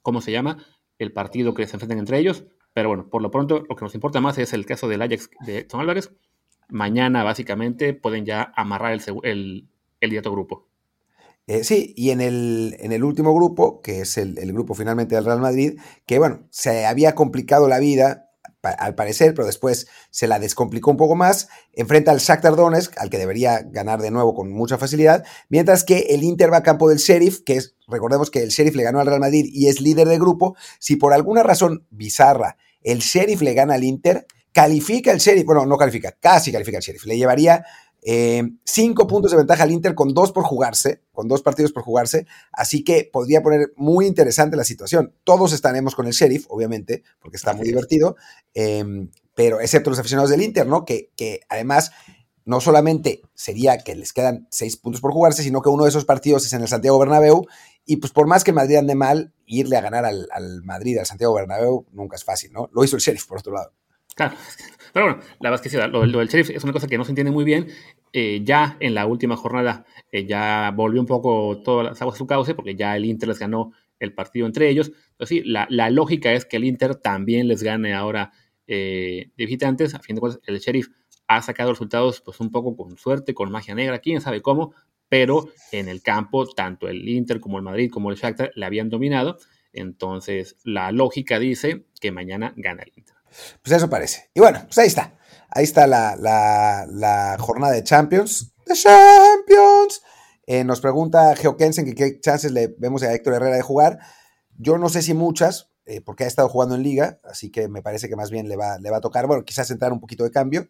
[0.00, 0.64] ¿cómo se llama?
[0.98, 2.44] El partido que se enfrenten entre ellos.
[2.72, 5.30] Pero bueno, por lo pronto, lo que nos importa más es el caso del Ajax
[5.44, 6.14] de Edson Álvarez.
[6.68, 9.68] Mañana, básicamente, pueden ya amarrar el, el,
[10.00, 10.66] el grupo.
[11.48, 15.24] Eh, sí, y en el, en el, último grupo, que es el, grupo finalmente del
[15.24, 18.24] Real Madrid, que bueno, se había complicado la vida
[18.62, 23.10] al parecer, pero después se la descomplicó un poco más, enfrenta al Shakhtar Donetsk, al
[23.10, 26.88] que debería ganar de nuevo con mucha facilidad, mientras que el Inter va a campo
[26.88, 29.80] del Sheriff, que es, recordemos que el Sheriff le ganó al Real Madrid y es
[29.80, 35.12] líder de grupo, si por alguna razón bizarra el Sheriff le gana al Inter, califica
[35.12, 37.62] el Sheriff, bueno, no califica, casi califica el Sheriff, le llevaría
[38.00, 41.82] eh, cinco puntos de ventaja al Inter con dos por jugarse, con dos partidos por
[41.82, 45.12] jugarse, así que podría poner muy interesante la situación.
[45.24, 48.16] Todos estaremos con el Sheriff, obviamente, porque está muy divertido,
[48.54, 50.86] em, pero excepto los aficionados del Inter, ¿no?
[50.86, 51.90] Que, que además
[52.46, 56.06] no solamente sería que les quedan seis puntos por jugarse, sino que uno de esos
[56.06, 57.44] partidos es en el Santiago Bernabéu,
[57.84, 61.04] y pues por más que Madrid ande mal, irle a ganar al, al Madrid, al
[61.04, 62.70] Santiago Bernabéu, nunca es fácil, ¿no?
[62.72, 63.74] Lo hizo el Sheriff, por otro lado.
[64.16, 64.34] Claro.
[64.94, 67.44] Pero bueno, la verdad lo, del sheriff es una cosa que no se entiende muy
[67.44, 67.68] bien.
[68.14, 72.18] Eh, ya en la última jornada eh, ya volvió un poco todas las aguas a
[72.18, 74.90] su cauce porque ya el Inter les ganó el partido entre ellos.
[75.10, 78.32] Entonces sí, la, lógica es que el Inter también les gane ahora
[78.66, 79.94] eh, de visitantes.
[79.94, 80.88] A fin de cuentas, el sheriff
[81.26, 84.72] ha sacado resultados pues un poco con suerte, con magia negra, quién sabe cómo,
[85.10, 88.88] pero en el campo tanto el Inter como el Madrid como el Shakhtar le habían
[88.88, 89.36] dominado.
[89.74, 93.15] Entonces la lógica dice que mañana gana el Inter.
[93.62, 94.30] Pues eso parece.
[94.34, 95.16] Y bueno, pues ahí está.
[95.50, 98.52] Ahí está la, jornada de Champions.
[98.66, 100.02] ¡De Champions!
[100.46, 103.98] Eh, nos pregunta Geokensen que qué chances le vemos a Héctor Herrera de jugar.
[104.58, 107.82] Yo no sé si muchas, eh, porque ha estado jugando en liga, así que me
[107.82, 110.24] parece que más bien le va, le va a tocar, bueno, quizás entrar un poquito
[110.24, 110.68] de cambio.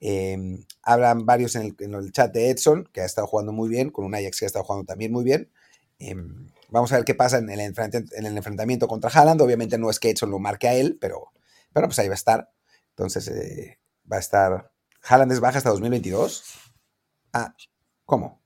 [0.00, 4.04] Em, hablan varios en el, chat de Edson, que ha estado jugando muy bien, con
[4.04, 5.50] un Ajax que ha estado jugando también muy bien.
[5.98, 9.40] Em, vamos a ver qué pasa en el, en el enfrentamiento contra Haaland.
[9.40, 11.33] Obviamente no es que Edson lo marque a él, pero
[11.74, 12.50] pero pues ahí va a estar.
[12.90, 14.72] Entonces eh, va a estar.
[15.02, 16.44] Haaland es baja hasta 2022.
[17.34, 17.54] Ah,
[18.06, 18.42] ¿cómo?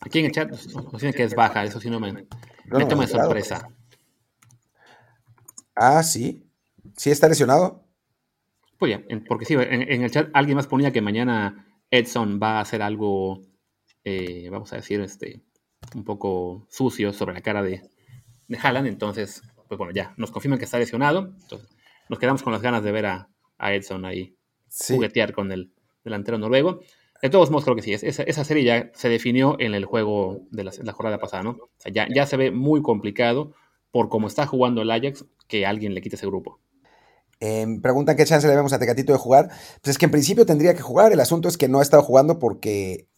[0.00, 3.06] Aquí en el chat nos dicen que es baja, eso sí no me, me toma
[3.06, 3.68] de sorpresa.
[5.74, 6.46] Ah, sí.
[6.96, 7.86] ¿Sí está lesionado?
[8.78, 12.60] Pues ya, porque sí, en, el chat alguien más ponía que mañana Edson va a
[12.60, 13.42] hacer algo,
[14.04, 15.42] eh, vamos a decir, este,
[15.94, 17.82] un poco sucio sobre la cara de,
[18.48, 18.86] de Haaland.
[18.86, 21.34] Entonces, pues bueno, ya, nos confirman que está lesionado.
[21.42, 21.68] Entonces,
[22.10, 24.34] nos quedamos con las ganas de ver a, Edson ahí
[24.88, 26.80] juguetear con el delantero noruego.
[27.22, 27.92] De todos modos, creo que sí.
[27.92, 31.50] Esa, serie ya se definió en el juego de la, jornada pasada, ¿no?
[31.50, 33.52] O sea, ya, ya se ve muy complicado
[33.92, 36.58] por cómo está jugando el Ajax que alguien le quite ese grupo.
[37.38, 39.48] Em, preguntan qué chance le vemos a Tecatito de jugar.
[39.82, 41.12] Pues es que en principio tendría que jugar.
[41.12, 43.08] El asunto es que no ha estado jugando porque.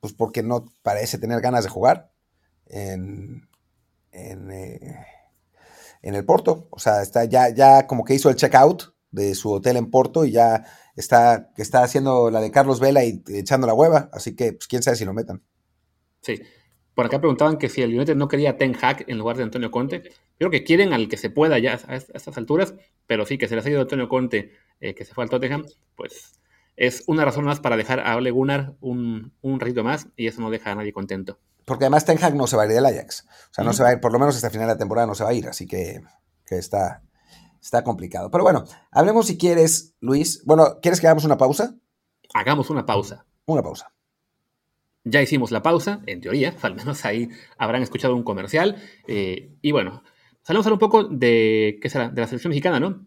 [0.00, 2.12] Pues porque no parece tener ganas de jugar.
[2.66, 3.48] En.
[4.12, 4.50] En.
[4.52, 5.06] Eh,
[6.02, 6.68] en el Porto.
[6.70, 10.24] O sea, está ya, ya como que hizo el checkout de su hotel en Porto
[10.24, 10.64] y ya
[10.96, 14.10] está, está haciendo la de Carlos Vela y echando la hueva.
[14.12, 15.42] Así que, pues quién sabe si lo metan.
[16.20, 16.42] Sí.
[16.94, 19.70] Por acá preguntaban que si el United no quería Ten Hag en lugar de Antonio
[19.70, 20.02] Conte.
[20.36, 22.74] Creo que quieren al que se pueda ya a, estas alturas,
[23.06, 25.64] pero sí que se les ha ido Antonio Conte, eh, que se fue al Tottenham,
[25.96, 26.41] pues
[26.76, 30.40] es una razón más para dejar a Ole Gunnar un, un ratito más y eso
[30.40, 31.38] no deja a nadie contento.
[31.64, 33.26] Porque además Ten Hag no se va a ir del Ajax.
[33.50, 34.78] O sea, no se va a ir, por lo menos hasta el final de la
[34.78, 36.00] temporada no se va a ir, así que,
[36.44, 37.02] que está,
[37.60, 38.30] está complicado.
[38.30, 40.42] Pero bueno, hablemos si quieres, Luis.
[40.44, 41.76] Bueno, ¿quieres que hagamos una pausa?
[42.34, 43.26] Hagamos una pausa.
[43.46, 43.92] Una pausa.
[45.04, 48.76] Ya hicimos la pausa, en teoría, al menos ahí habrán escuchado un comercial.
[49.06, 50.02] Eh, y bueno,
[50.42, 52.08] salimos a hablar un poco de, ¿qué será?
[52.08, 53.04] de la selección mexicana, ¿no?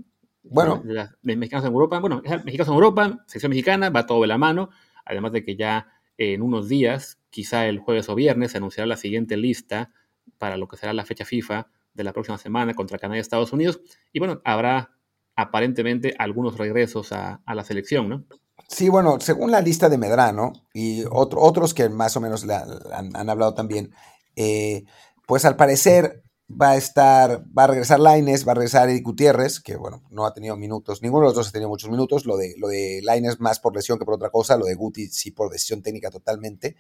[0.49, 0.81] Bueno.
[0.83, 1.99] De, mexicanos en Europa.
[1.99, 4.69] Bueno, mexicanos en Europa, selección mexicana, va todo de la mano.
[5.05, 8.97] Además de que ya en unos días, quizá el jueves o viernes, se anunciará la
[8.97, 9.91] siguiente lista
[10.37, 13.53] para lo que será la fecha FIFA de la próxima semana contra Canadá y Estados
[13.53, 13.81] Unidos.
[14.11, 14.91] Y bueno, habrá
[15.35, 18.23] aparentemente algunos regresos a, la selección, ¿no?
[18.67, 23.53] Sí, bueno, según la lista de Medrano y otros que más o menos han, hablado
[23.53, 23.93] también,
[24.35, 24.85] eh,
[25.27, 29.59] pues al parecer va a estar, va a regresar Laines, va a regresar Eric Gutiérrez,
[29.59, 32.37] que bueno, no ha tenido minutos, ninguno de los dos ha tenido muchos minutos, lo
[32.37, 35.31] de, lo de Laines más por lesión que por otra cosa, lo de Guti sí
[35.31, 36.75] por decisión técnica totalmente.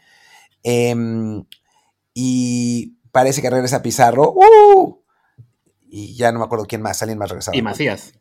[0.63, 1.43] Em,
[2.13, 5.01] y parece que regresa Pizarro, ¡uh!
[5.87, 7.57] y ya no me acuerdo quién más, alguien más regresado.
[7.57, 8.13] Y Macías.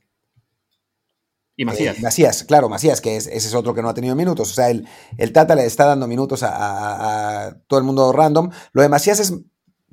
[1.57, 1.99] Y Macías.
[1.99, 4.51] Eh, Macías, claro, Macías, que es, ese es otro que no ha tenido minutos.
[4.51, 8.51] O sea, el, el Tata le está dando minutos a, a, todo el mundo random.
[8.73, 9.35] Lo de Macías es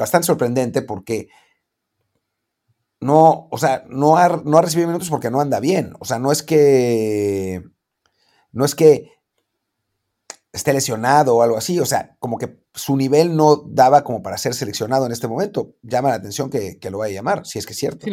[0.01, 1.29] bastante sorprendente porque
[3.01, 5.93] no, o sea, no ha, no ha recibido minutos porque no anda bien.
[5.99, 7.63] O sea, no es que.
[8.51, 9.11] No es que
[10.53, 11.79] esté lesionado o algo así.
[11.79, 15.75] O sea, como que su nivel no daba como para ser seleccionado en este momento.
[15.81, 18.05] Llama la atención que, lo vaya a llamar, si es que es cierto.
[18.05, 18.11] Sí,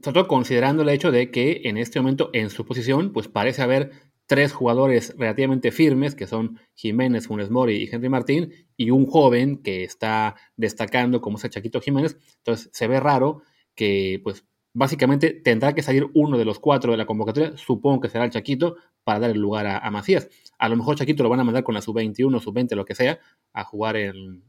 [0.00, 3.62] Sobre todo considerando el hecho de que en este momento en su posición, pues parece
[3.62, 3.90] haber
[4.26, 9.62] tres jugadores relativamente firmes, que son Jiménez, Funes Mori y Henry Martín, y un joven
[9.62, 12.16] que está destacando como ese Chaquito Jiménez.
[12.38, 13.42] Entonces se ve raro
[13.74, 18.08] que, pues, básicamente tendrá que salir uno de los cuatro de la convocatoria, supongo que
[18.08, 20.28] será el Chaquito, para dar el lugar a, Macías.
[20.58, 23.20] A lo mejor Chaquito lo van a mandar con la sub-21, sub-20, lo que sea,
[23.52, 24.42] a jugar en,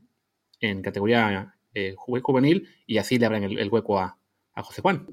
[0.81, 4.17] categoría eh, juvenil y así le abran el, hueco a,
[4.55, 5.05] José Juan.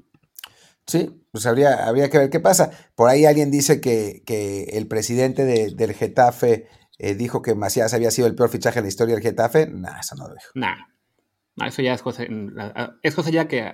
[0.85, 2.71] Sí, pues habría, que ver qué pasa.
[2.95, 6.67] Por ahí alguien dice que, el presidente del Getafe
[6.99, 9.67] eh, dijo que Macías había sido el peor fichaje en la historia del Getafe.
[9.67, 10.51] Nah, eso no lo dijo.
[10.55, 10.75] Nah,
[11.67, 12.25] eso ya es cosa,
[13.03, 13.73] es cosa ya que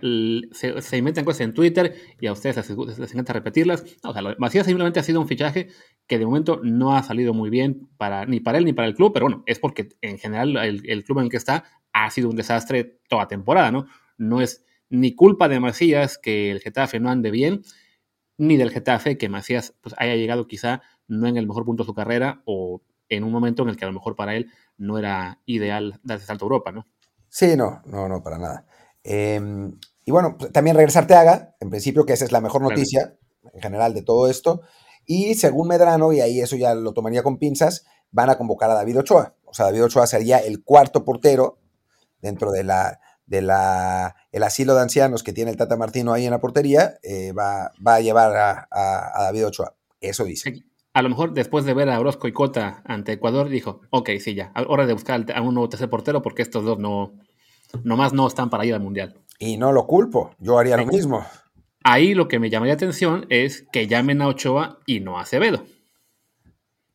[0.51, 3.85] se, se, inventan cosas en Twitter y a ustedes les, encanta repetirlas.
[4.03, 5.69] o sea, Macías simplemente ha sido un fichaje
[6.05, 8.95] que de momento no ha salido muy bien para, ni para él ni para el
[8.95, 12.29] club, pero bueno, es porque en general el, club en el que está ha sido
[12.29, 13.85] un desastre toda temporada, ¿no?
[14.17, 17.63] No es ni culpa de Macías que el Getafe no ande bien,
[18.37, 21.87] ni del Getafe que Macías pues, haya llegado quizá no en el mejor punto de
[21.87, 24.97] su carrera o en un momento en el que a lo mejor para él no
[24.97, 26.85] era ideal darse salto a Europa, ¿no?
[27.27, 28.65] Sí, no, no, no, para nada.
[29.03, 33.15] Em, y bueno, pues, también regresar Teaga, en principio que esa es la mejor noticia
[33.53, 34.61] en general de todo esto.
[35.05, 38.75] Y según Medrano, y ahí eso ya lo tomaría con pinzas, van a convocar a
[38.75, 39.35] David Ochoa.
[39.45, 41.59] O sea, David Ochoa sería el cuarto portero
[42.21, 42.99] dentro de la,
[43.29, 46.95] de la, el asilo de ancianos que tiene el Tata Martino ahí en la portería,
[47.03, 49.75] eh, va, va, a llevar a, a, David Ochoa.
[50.01, 50.65] Eso dice.
[50.93, 54.33] A lo mejor después de ver a Orozco y Cota ante Ecuador, dijo, ok, sí,
[54.33, 57.13] ya, hora de buscar a un nuevo tercer portero porque estos dos no,
[57.83, 59.15] nomás no están para ir al Mundial.
[59.37, 61.23] Y no lo culpo, yo haría lo mismo.
[61.83, 65.63] Ahí lo que me llamaría atención es que llamen a Ochoa y no a Acevedo.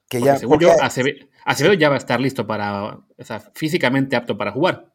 [0.09, 4.37] Que ya, según yo, Acevedo, ya va a estar listo para, o sea, físicamente apto
[4.37, 4.92] para jugar.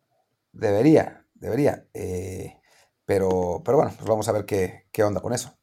[0.52, 1.86] Debería, debería.
[1.93, 2.56] Eh,
[3.06, 5.60] pero, pero bueno, pues vamos a ver qué, qué onda con eso.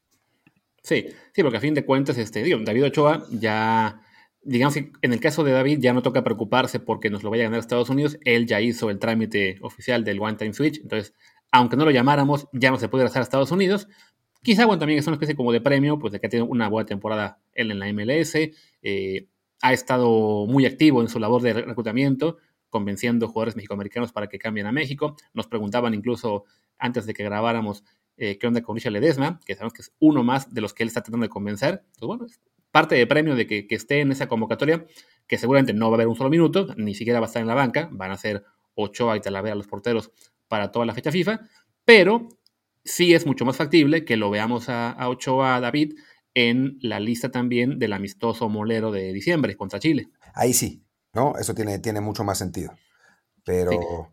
[0.83, 4.01] Sí, sí, porque a fin de cuentas, este, digo, David Ochoa ya,
[4.43, 7.43] digamos que en el caso de David ya no toca preocuparse porque nos lo vaya
[7.43, 11.13] a ganar Estados Unidos, él ya hizo el trámite oficial del One Time Switch, entonces,
[11.51, 13.89] aunque no lo llamáramos, ya no se puede hacer a Estados Unidos.
[14.43, 16.69] Quizá, bueno, también es una especie como de premio, pues de que ha tenido una
[16.69, 18.37] buena temporada él en la MLS,
[18.83, 19.27] eh,
[19.63, 22.37] ha estado muy activo en su labor de reclutamiento,
[22.77, 25.17] convenciendo jugadores mexicoamericanos para que cambien a México.
[25.33, 26.45] Nos preguntaban incluso
[26.79, 27.85] antes de que grabáramos
[28.19, 30.83] eh, qué onda con Richard Ledesma, que sabemos que es uno más de los que
[30.83, 31.83] él está tratando de convencer.
[31.99, 32.39] Pues bueno, es
[32.71, 34.85] parte de premio de que, esté en esa convocatoria,
[35.27, 37.49] que seguramente no va a haber un solo minuto, ni siquiera va a estar en
[37.49, 40.11] la banca, van a ser Ochoa y Talavera los porteros
[40.47, 41.41] para toda la fecha FIFA,
[41.87, 42.29] pero
[42.85, 45.95] sí es mucho más factible que lo veamos a, Ochoa, a David,
[46.35, 50.11] en la lista también del amistoso molero de diciembre contra Chile.
[50.35, 50.86] Ahí sí,
[51.17, 51.35] ¿no?
[51.37, 52.73] Eso tiene, tiene mucho más sentido.
[53.45, 54.13] Pero,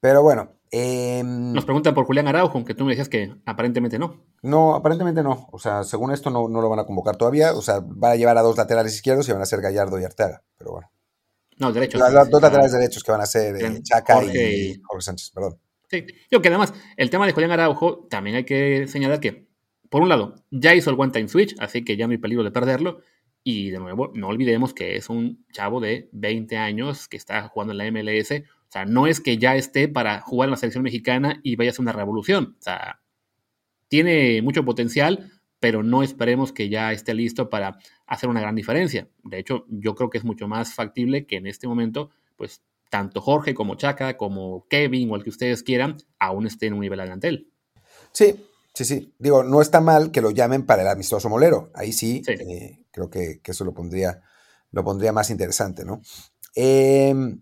[0.00, 4.24] pero bueno, Em, Nos preguntan por Julián Araujo, aunque tú me decías que aparentemente no.
[4.42, 5.46] No, aparentemente no.
[5.52, 7.54] O sea, según esto no, no lo van a convocar todavía.
[7.54, 10.04] O sea, van a llevar a dos laterales izquierdos y van a ser Gallardo y
[10.04, 10.42] Arteaga.
[10.58, 10.90] Pero bueno.
[11.58, 12.00] No, derechos.
[12.00, 15.60] Los dos laterales derechos que van a ser eh, Chaca y Jorge Sánchez, perdón.
[15.88, 19.46] Sí, yo que además, el tema de Julián Araujo, también hay que señalar que,
[19.90, 22.42] por un lado, ya hizo el one time switch, así que ya no hay peligro
[22.42, 22.98] de perderlo.
[23.46, 27.72] Y de nuevo, no olvidemos que es un chavo de 20 años que está jugando
[27.72, 28.32] en la MLS.
[28.32, 31.70] O sea, no es que ya esté para jugar en la selección mexicana y vaya
[31.70, 32.56] a ser una revolución.
[32.58, 33.02] O sea,
[33.88, 35.30] tiene mucho potencial,
[35.60, 39.08] pero no esperemos que ya esté listo para hacer una gran diferencia.
[39.22, 43.20] De hecho, yo creo que es mucho más factible que en este momento, pues, tanto
[43.20, 47.00] Jorge como Chaca, como Kevin o el que ustedes quieran, aún estén en un nivel
[47.00, 47.46] adelante.
[48.12, 48.34] Sí,
[48.74, 49.14] Sí, sí.
[49.20, 51.70] Digo, no está mal que lo llamen para el amistoso molero.
[51.74, 54.20] Ahí sí, eh, creo que, eso lo pondría,
[54.72, 56.02] lo pondría más interesante, ¿no?
[56.56, 57.40] Em,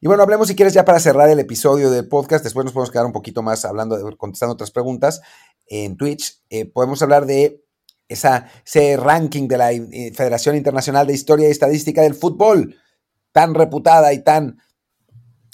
[0.00, 2.42] y bueno, hablemos si quieres ya para cerrar el episodio del podcast.
[2.42, 5.20] Después nos podemos quedar un poquito más hablando, contestando otras preguntas
[5.66, 6.42] en Twitch.
[6.48, 7.62] Eh, podemos hablar de
[8.08, 12.76] esa, ese ranking de la eh, Federación Internacional de Historia y Estadística del Fútbol,
[13.30, 14.58] tan reputada y tan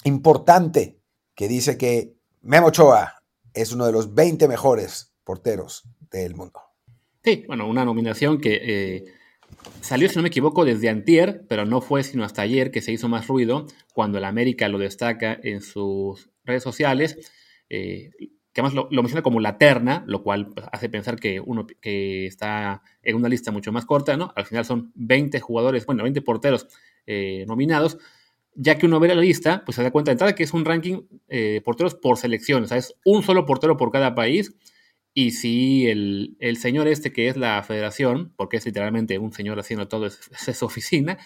[0.05, 1.01] importante,
[1.35, 3.21] que dice que Memo Ochoa
[3.53, 6.59] es uno de los 20 mejores porteros del mundo.
[7.23, 9.03] Sí, bueno, una nominación que eh,
[9.79, 12.91] salió, si no me equivoco, desde antier, pero no fue sino hasta ayer que se
[12.91, 17.31] hizo más ruido, cuando el América lo destaca en sus redes sociales,
[17.69, 18.09] eh,
[18.51, 22.25] que además lo, menciona como la terna, lo cual pues, hace pensar que uno que
[22.25, 24.33] está en una lista mucho más corta, ¿no?
[24.35, 26.65] Al final son 20 jugadores, bueno, 20 porteros
[27.05, 27.99] eh, nominados,
[28.55, 30.65] ya que uno ve la lista, pues se da cuenta de entrada que es un
[30.65, 34.55] ranking de porteros por selección, o sea, es un solo portero por cada país,
[35.13, 39.87] y si el, señor este que es la federación, porque es literalmente un señor haciendo
[39.87, 40.17] todo, es,
[40.57, 41.17] su oficina,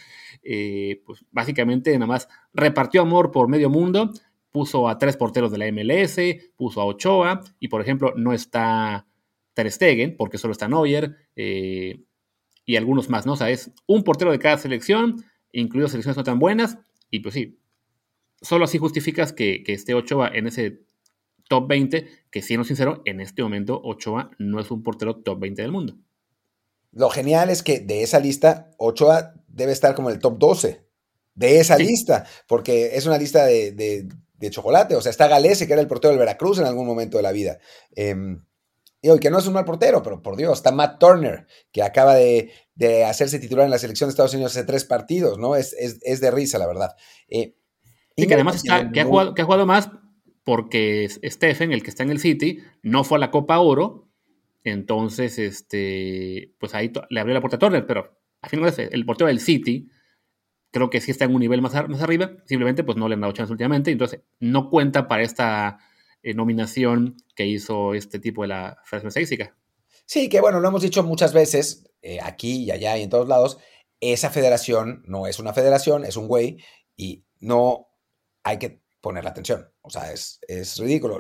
[0.42, 4.12] eh, pues básicamente nada más repartió amor por medio mundo,
[4.52, 6.18] puso a tres porteros de la MLS,
[6.56, 9.08] puso a Ochoa, y por ejemplo no está
[9.54, 12.04] Ter Stegen, porque solo está Neuer, eh,
[12.66, 13.34] y algunos más, ¿no?
[13.34, 16.78] O sea, es un portero de cada selección, incluido selecciones no tan buenas,
[17.10, 17.60] y pues sí,
[18.42, 20.84] solo así justificas que, que esté Ochoa en ese
[21.48, 25.62] top 20, que siendo sincero, en este momento Ochoa no es un portero top 20
[25.62, 25.98] del mundo.
[26.92, 30.86] Lo genial es que de esa lista, Ochoa debe estar como en el top 12
[31.36, 34.08] de esa lista, porque es una lista de,
[34.50, 34.96] chocolate.
[34.96, 37.32] O sea, está Galese, que era el portero del Veracruz en algún momento de la
[37.32, 37.60] vida.
[37.96, 38.44] Em,
[39.02, 41.82] y hoy que no es un mal portero, pero por Dios, está Matt Turner, que
[41.82, 42.52] acaba de,
[43.06, 45.56] hacerse titular en la selección de Estados Unidos hace tres partidos, ¿no?
[45.56, 46.96] Es, es, de risa, la verdad.
[47.28, 47.56] Eh,
[48.16, 49.90] y que además está, que, ha jugado, que ha jugado más
[50.44, 54.10] porque Stephen, el que está en el City, no fue a la Copa Oro,
[54.64, 58.88] entonces, este, pues ahí le abrió la puerta a Turner, pero a fin de cuentas,
[58.92, 59.90] el portero del City,
[60.72, 63.34] creo que sí está en un nivel más, arriba, simplemente pues no le han dado
[63.34, 65.80] chance últimamente, entonces no cuenta para esta
[66.24, 69.56] eh, nominación que hizo este tipo de la Federación Estadística.
[70.06, 73.28] Sí, que bueno, lo hemos dicho muchas veces, eh, aquí y allá y en todos
[73.28, 73.60] lados,
[74.00, 76.58] esa federación no es una federación, es un güey,
[76.98, 77.88] y no
[78.44, 79.73] hay que poner la atención.
[79.86, 80.40] O sea, es,
[80.78, 81.20] ridículo.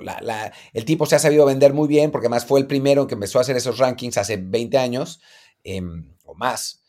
[0.73, 3.37] el tipo se ha sabido vender muy bien porque además fue el primero que empezó
[3.37, 5.21] a hacer esos rankings hace 20 años
[5.65, 6.81] em, o más.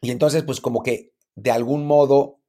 [0.00, 2.40] Y entonces, pues como que de algún modo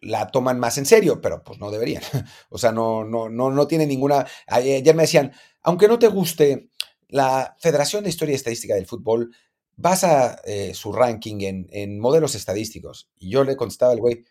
[0.00, 2.02] la toman más en serio, pero pues no deberían.
[2.48, 4.26] O sea, no, no, no, no tiene ninguna...
[4.46, 6.70] Ayer me decían, aunque no te guste
[7.08, 9.36] la Federación de Historia y Estadística del Fútbol,
[9.76, 13.10] basa eh, su ranking en, en modelos estadísticos.
[13.18, 14.24] Y yo le contestaba al güey,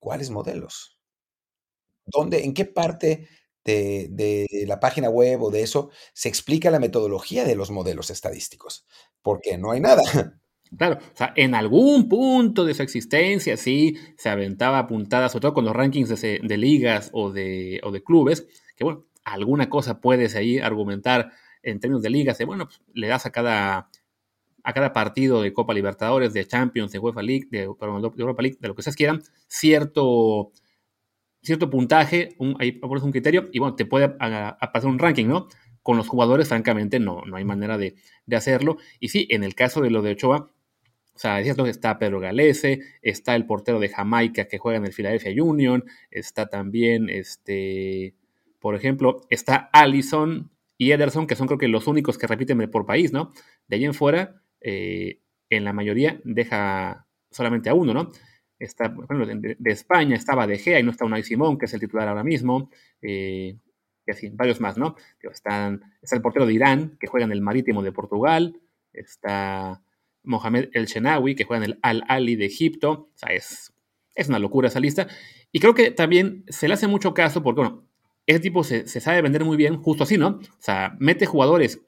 [0.00, 0.99] ¿cuáles modelos?
[2.12, 3.28] ¿Dónde, en qué parte
[3.64, 8.86] de, la página web o de eso se explica la metodología de los modelos estadísticos?
[9.22, 10.02] Porque no hay nada.
[10.78, 15.54] Claro, o sea, en algún punto de su existencia, sí, se aventaba puntadas, sobre todo
[15.54, 18.46] con los rankings de, ligas o de, o de, clubes,
[18.76, 21.32] que bueno, alguna cosa puedes ahí argumentar
[21.64, 23.90] en términos de ligas, de bueno, pues, le das a cada,
[24.62, 28.58] a cada partido de Copa Libertadores, de Champions, de UEFA League, de, de Europa League,
[28.60, 30.52] de lo que ustedes quieran, cierto
[31.42, 35.48] cierto puntaje, un, ahí pones un criterio y bueno, te puede pasar un ranking, ¿no?
[35.82, 37.94] Con los jugadores, francamente, no, no hay manera de,
[38.34, 38.76] hacerlo.
[39.00, 40.50] Y sí, en el caso de lo de Ochoa,
[41.14, 44.86] o sea, decías que está Pedro Galese, está el portero de Jamaica que juega en
[44.86, 48.14] el Philadelphia Union, está también, este,
[48.58, 52.86] por ejemplo, está Allison y Ederson, que son creo que los únicos que repiten por
[52.86, 53.32] país, ¿no?
[53.68, 55.20] De ahí en fuera, eh,
[55.50, 58.10] en la mayoría deja solamente a uno, ¿no?
[58.60, 61.80] Está, bueno, de, España estaba De Gea y no está Unai Simón, que es el
[61.80, 63.56] titular ahora mismo, eh,
[64.06, 64.96] y así, varios más, ¿no?
[65.22, 68.60] Están, está el portero de Irán, que juega en el Marítimo de Portugal,
[68.92, 69.82] está
[70.22, 73.72] Mohamed El Shenawi, que juega en el Al-Ali de Egipto, o sea, es,
[74.14, 75.08] es una locura esa lista,
[75.52, 77.86] y creo que también se le hace mucho caso porque, bueno,
[78.26, 80.28] ese tipo se, se sabe vender muy bien, justo así, ¿no?
[80.28, 81.80] O sea, mete jugadores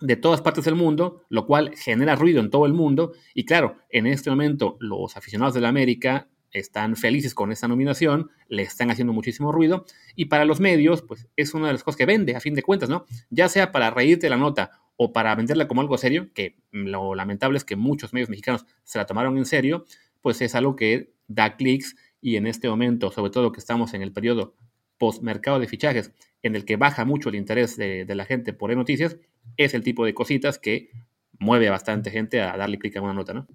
[0.00, 3.12] de todas partes del mundo, lo cual genera ruido en todo el mundo.
[3.34, 8.30] Y claro, en este momento los aficionados de la América están felices con esta nominación,
[8.48, 9.84] le están haciendo muchísimo ruido,
[10.14, 12.62] y para los medios, pues es una de las cosas que vende, a fin de
[12.62, 13.04] cuentas, ¿no?
[13.30, 17.58] Ya sea para reírte la nota o para venderla como algo serio, que lo lamentable
[17.58, 19.84] es que muchos medios mexicanos se la tomaron en serio,
[20.22, 24.02] pues es algo que da clics y en este momento, sobre todo que estamos en
[24.02, 24.54] el periodo
[24.98, 29.16] post-mercado de fichajes, en el que baja mucho el interés de, la gente por noticias,
[29.56, 30.90] es el tipo de cositas que
[31.38, 33.46] mueve a bastante gente a darle clic a una nota, ¿no?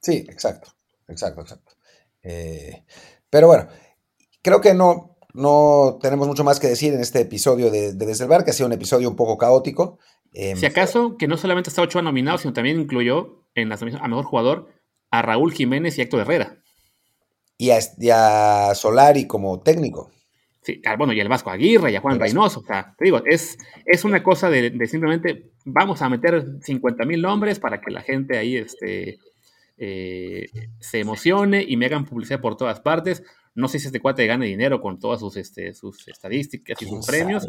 [0.00, 0.72] Sí, exacto,
[1.08, 1.72] exacto, exacto.
[2.22, 2.84] Eh,
[3.30, 3.68] pero bueno,
[4.42, 8.24] creo que no, no tenemos mucho más que decir en este episodio de, de Desde
[8.24, 9.98] el Bar, que ha sido un episodio un poco caótico.
[10.32, 14.08] Em, si acaso, que no solamente está Ochoa nominado, sino también incluyó en la a
[14.08, 14.68] mejor jugador
[15.10, 16.58] a Raúl Jiménez y Héctor Herrera.
[17.58, 20.10] Y a, Solari como técnico.
[20.66, 22.58] Sí, ah, bueno, y el Vasco Aguirre y a Juan Reynoso.
[22.58, 27.22] O sea, te digo, es, es una cosa de, simplemente vamos a meter 50 mil
[27.22, 29.20] nombres para que la gente ahí este,
[29.76, 30.46] eh,
[30.80, 33.22] se emocione y me hagan publicidad por todas partes.
[33.54, 37.06] No sé si este cuate gane dinero con todas sus, este, sus estadísticas y sus
[37.06, 37.46] premios,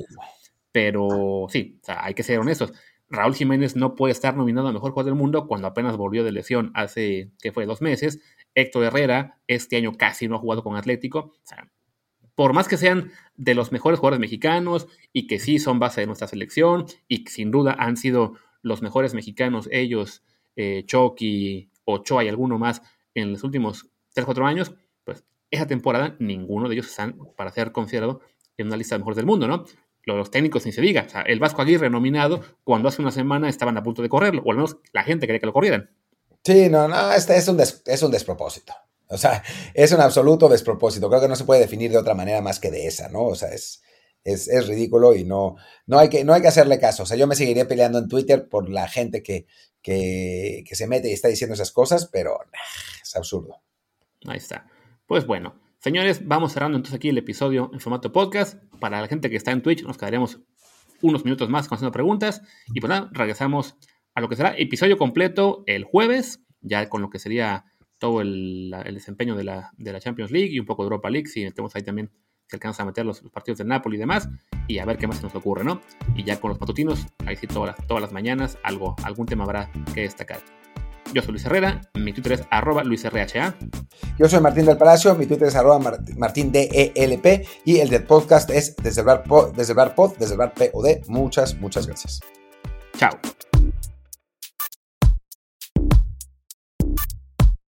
[0.71, 2.71] pero sí, hay que ser honestos.
[3.09, 6.31] Raúl Jiménez no puede estar nominado a Mejor Jugador del Mundo cuando apenas volvió de
[6.31, 8.19] lesión hace, que fue, dos meses.
[8.53, 11.33] Héctor Herrera este año casi no ha jugado con Atlético.
[12.37, 16.07] Por más que sean de los mejores jugadores mexicanos y que sí son base de
[16.07, 20.23] nuestra selección y que sin duda han sido los mejores mexicanos ellos,
[20.55, 22.83] eh, Chucky, Ochoa y alguno más
[23.15, 28.21] en los últimos 3-4 años, pues esa temporada ninguno de ellos están para ser considerado
[28.55, 29.65] en una lista de mejores del mundo, ¿no?
[30.03, 31.05] Los técnicos ni se diga.
[31.07, 34.43] O sea, el Vasco Aguirre nominado cuando hace una semana estaban a punto de correrlo,
[34.45, 35.89] o al menos la gente quería que lo corrieran.
[36.43, 38.73] Sí, no, no, este es un, es un despropósito.
[39.09, 39.43] O sea,
[39.73, 41.09] es un absoluto despropósito.
[41.09, 43.23] Creo que no se puede definir de otra manera más que de esa, ¿no?
[43.23, 43.81] O sea, es,
[44.23, 45.55] es, es, ridículo y no,
[45.85, 47.03] no, hay que, no hay que hacerle caso.
[47.03, 49.47] O sea, yo me seguiré peleando en Twitter por la gente que,
[49.81, 52.37] que, que se mete y está diciendo esas cosas, pero
[53.01, 53.61] es absurdo.
[54.25, 54.67] Ahí está.
[55.05, 58.61] Pues bueno, señores, vamos cerrando entonces aquí el episodio en formato podcast.
[58.81, 60.41] Para la gente que está en Twitch, nos quedaremos
[61.01, 62.41] unos minutos más haciendo preguntas.
[62.73, 63.75] Y pues nada, regresamos
[64.13, 67.65] a lo que será episodio completo el jueves, ya con lo que sería
[67.99, 71.27] todo el, desempeño de la, de la, Champions League y un poco de Europa League,
[71.27, 72.11] si metemos ahí también,
[72.47, 74.29] si alcanza a meter los, partidos del Napoli y demás,
[74.67, 75.81] y a ver qué más se nos ocurre, ¿no?
[76.15, 79.43] Y ya con los matutinos, ahí sí todas las, todas las mañanas, algo, algún tema
[79.43, 80.39] habrá que destacar.
[81.13, 83.55] Yo soy Luis Herrera, mi Twitter es arroba luisrha.
[84.17, 85.79] Yo soy Martín del Palacio, mi Twitter es arroba
[86.17, 87.35] martindelp
[87.65, 89.23] y el del podcast es desde el bar,
[89.55, 91.07] desde el bar pod, desde el bar POD.
[91.07, 92.19] Muchas, muchas gracias.
[92.97, 93.11] Chao.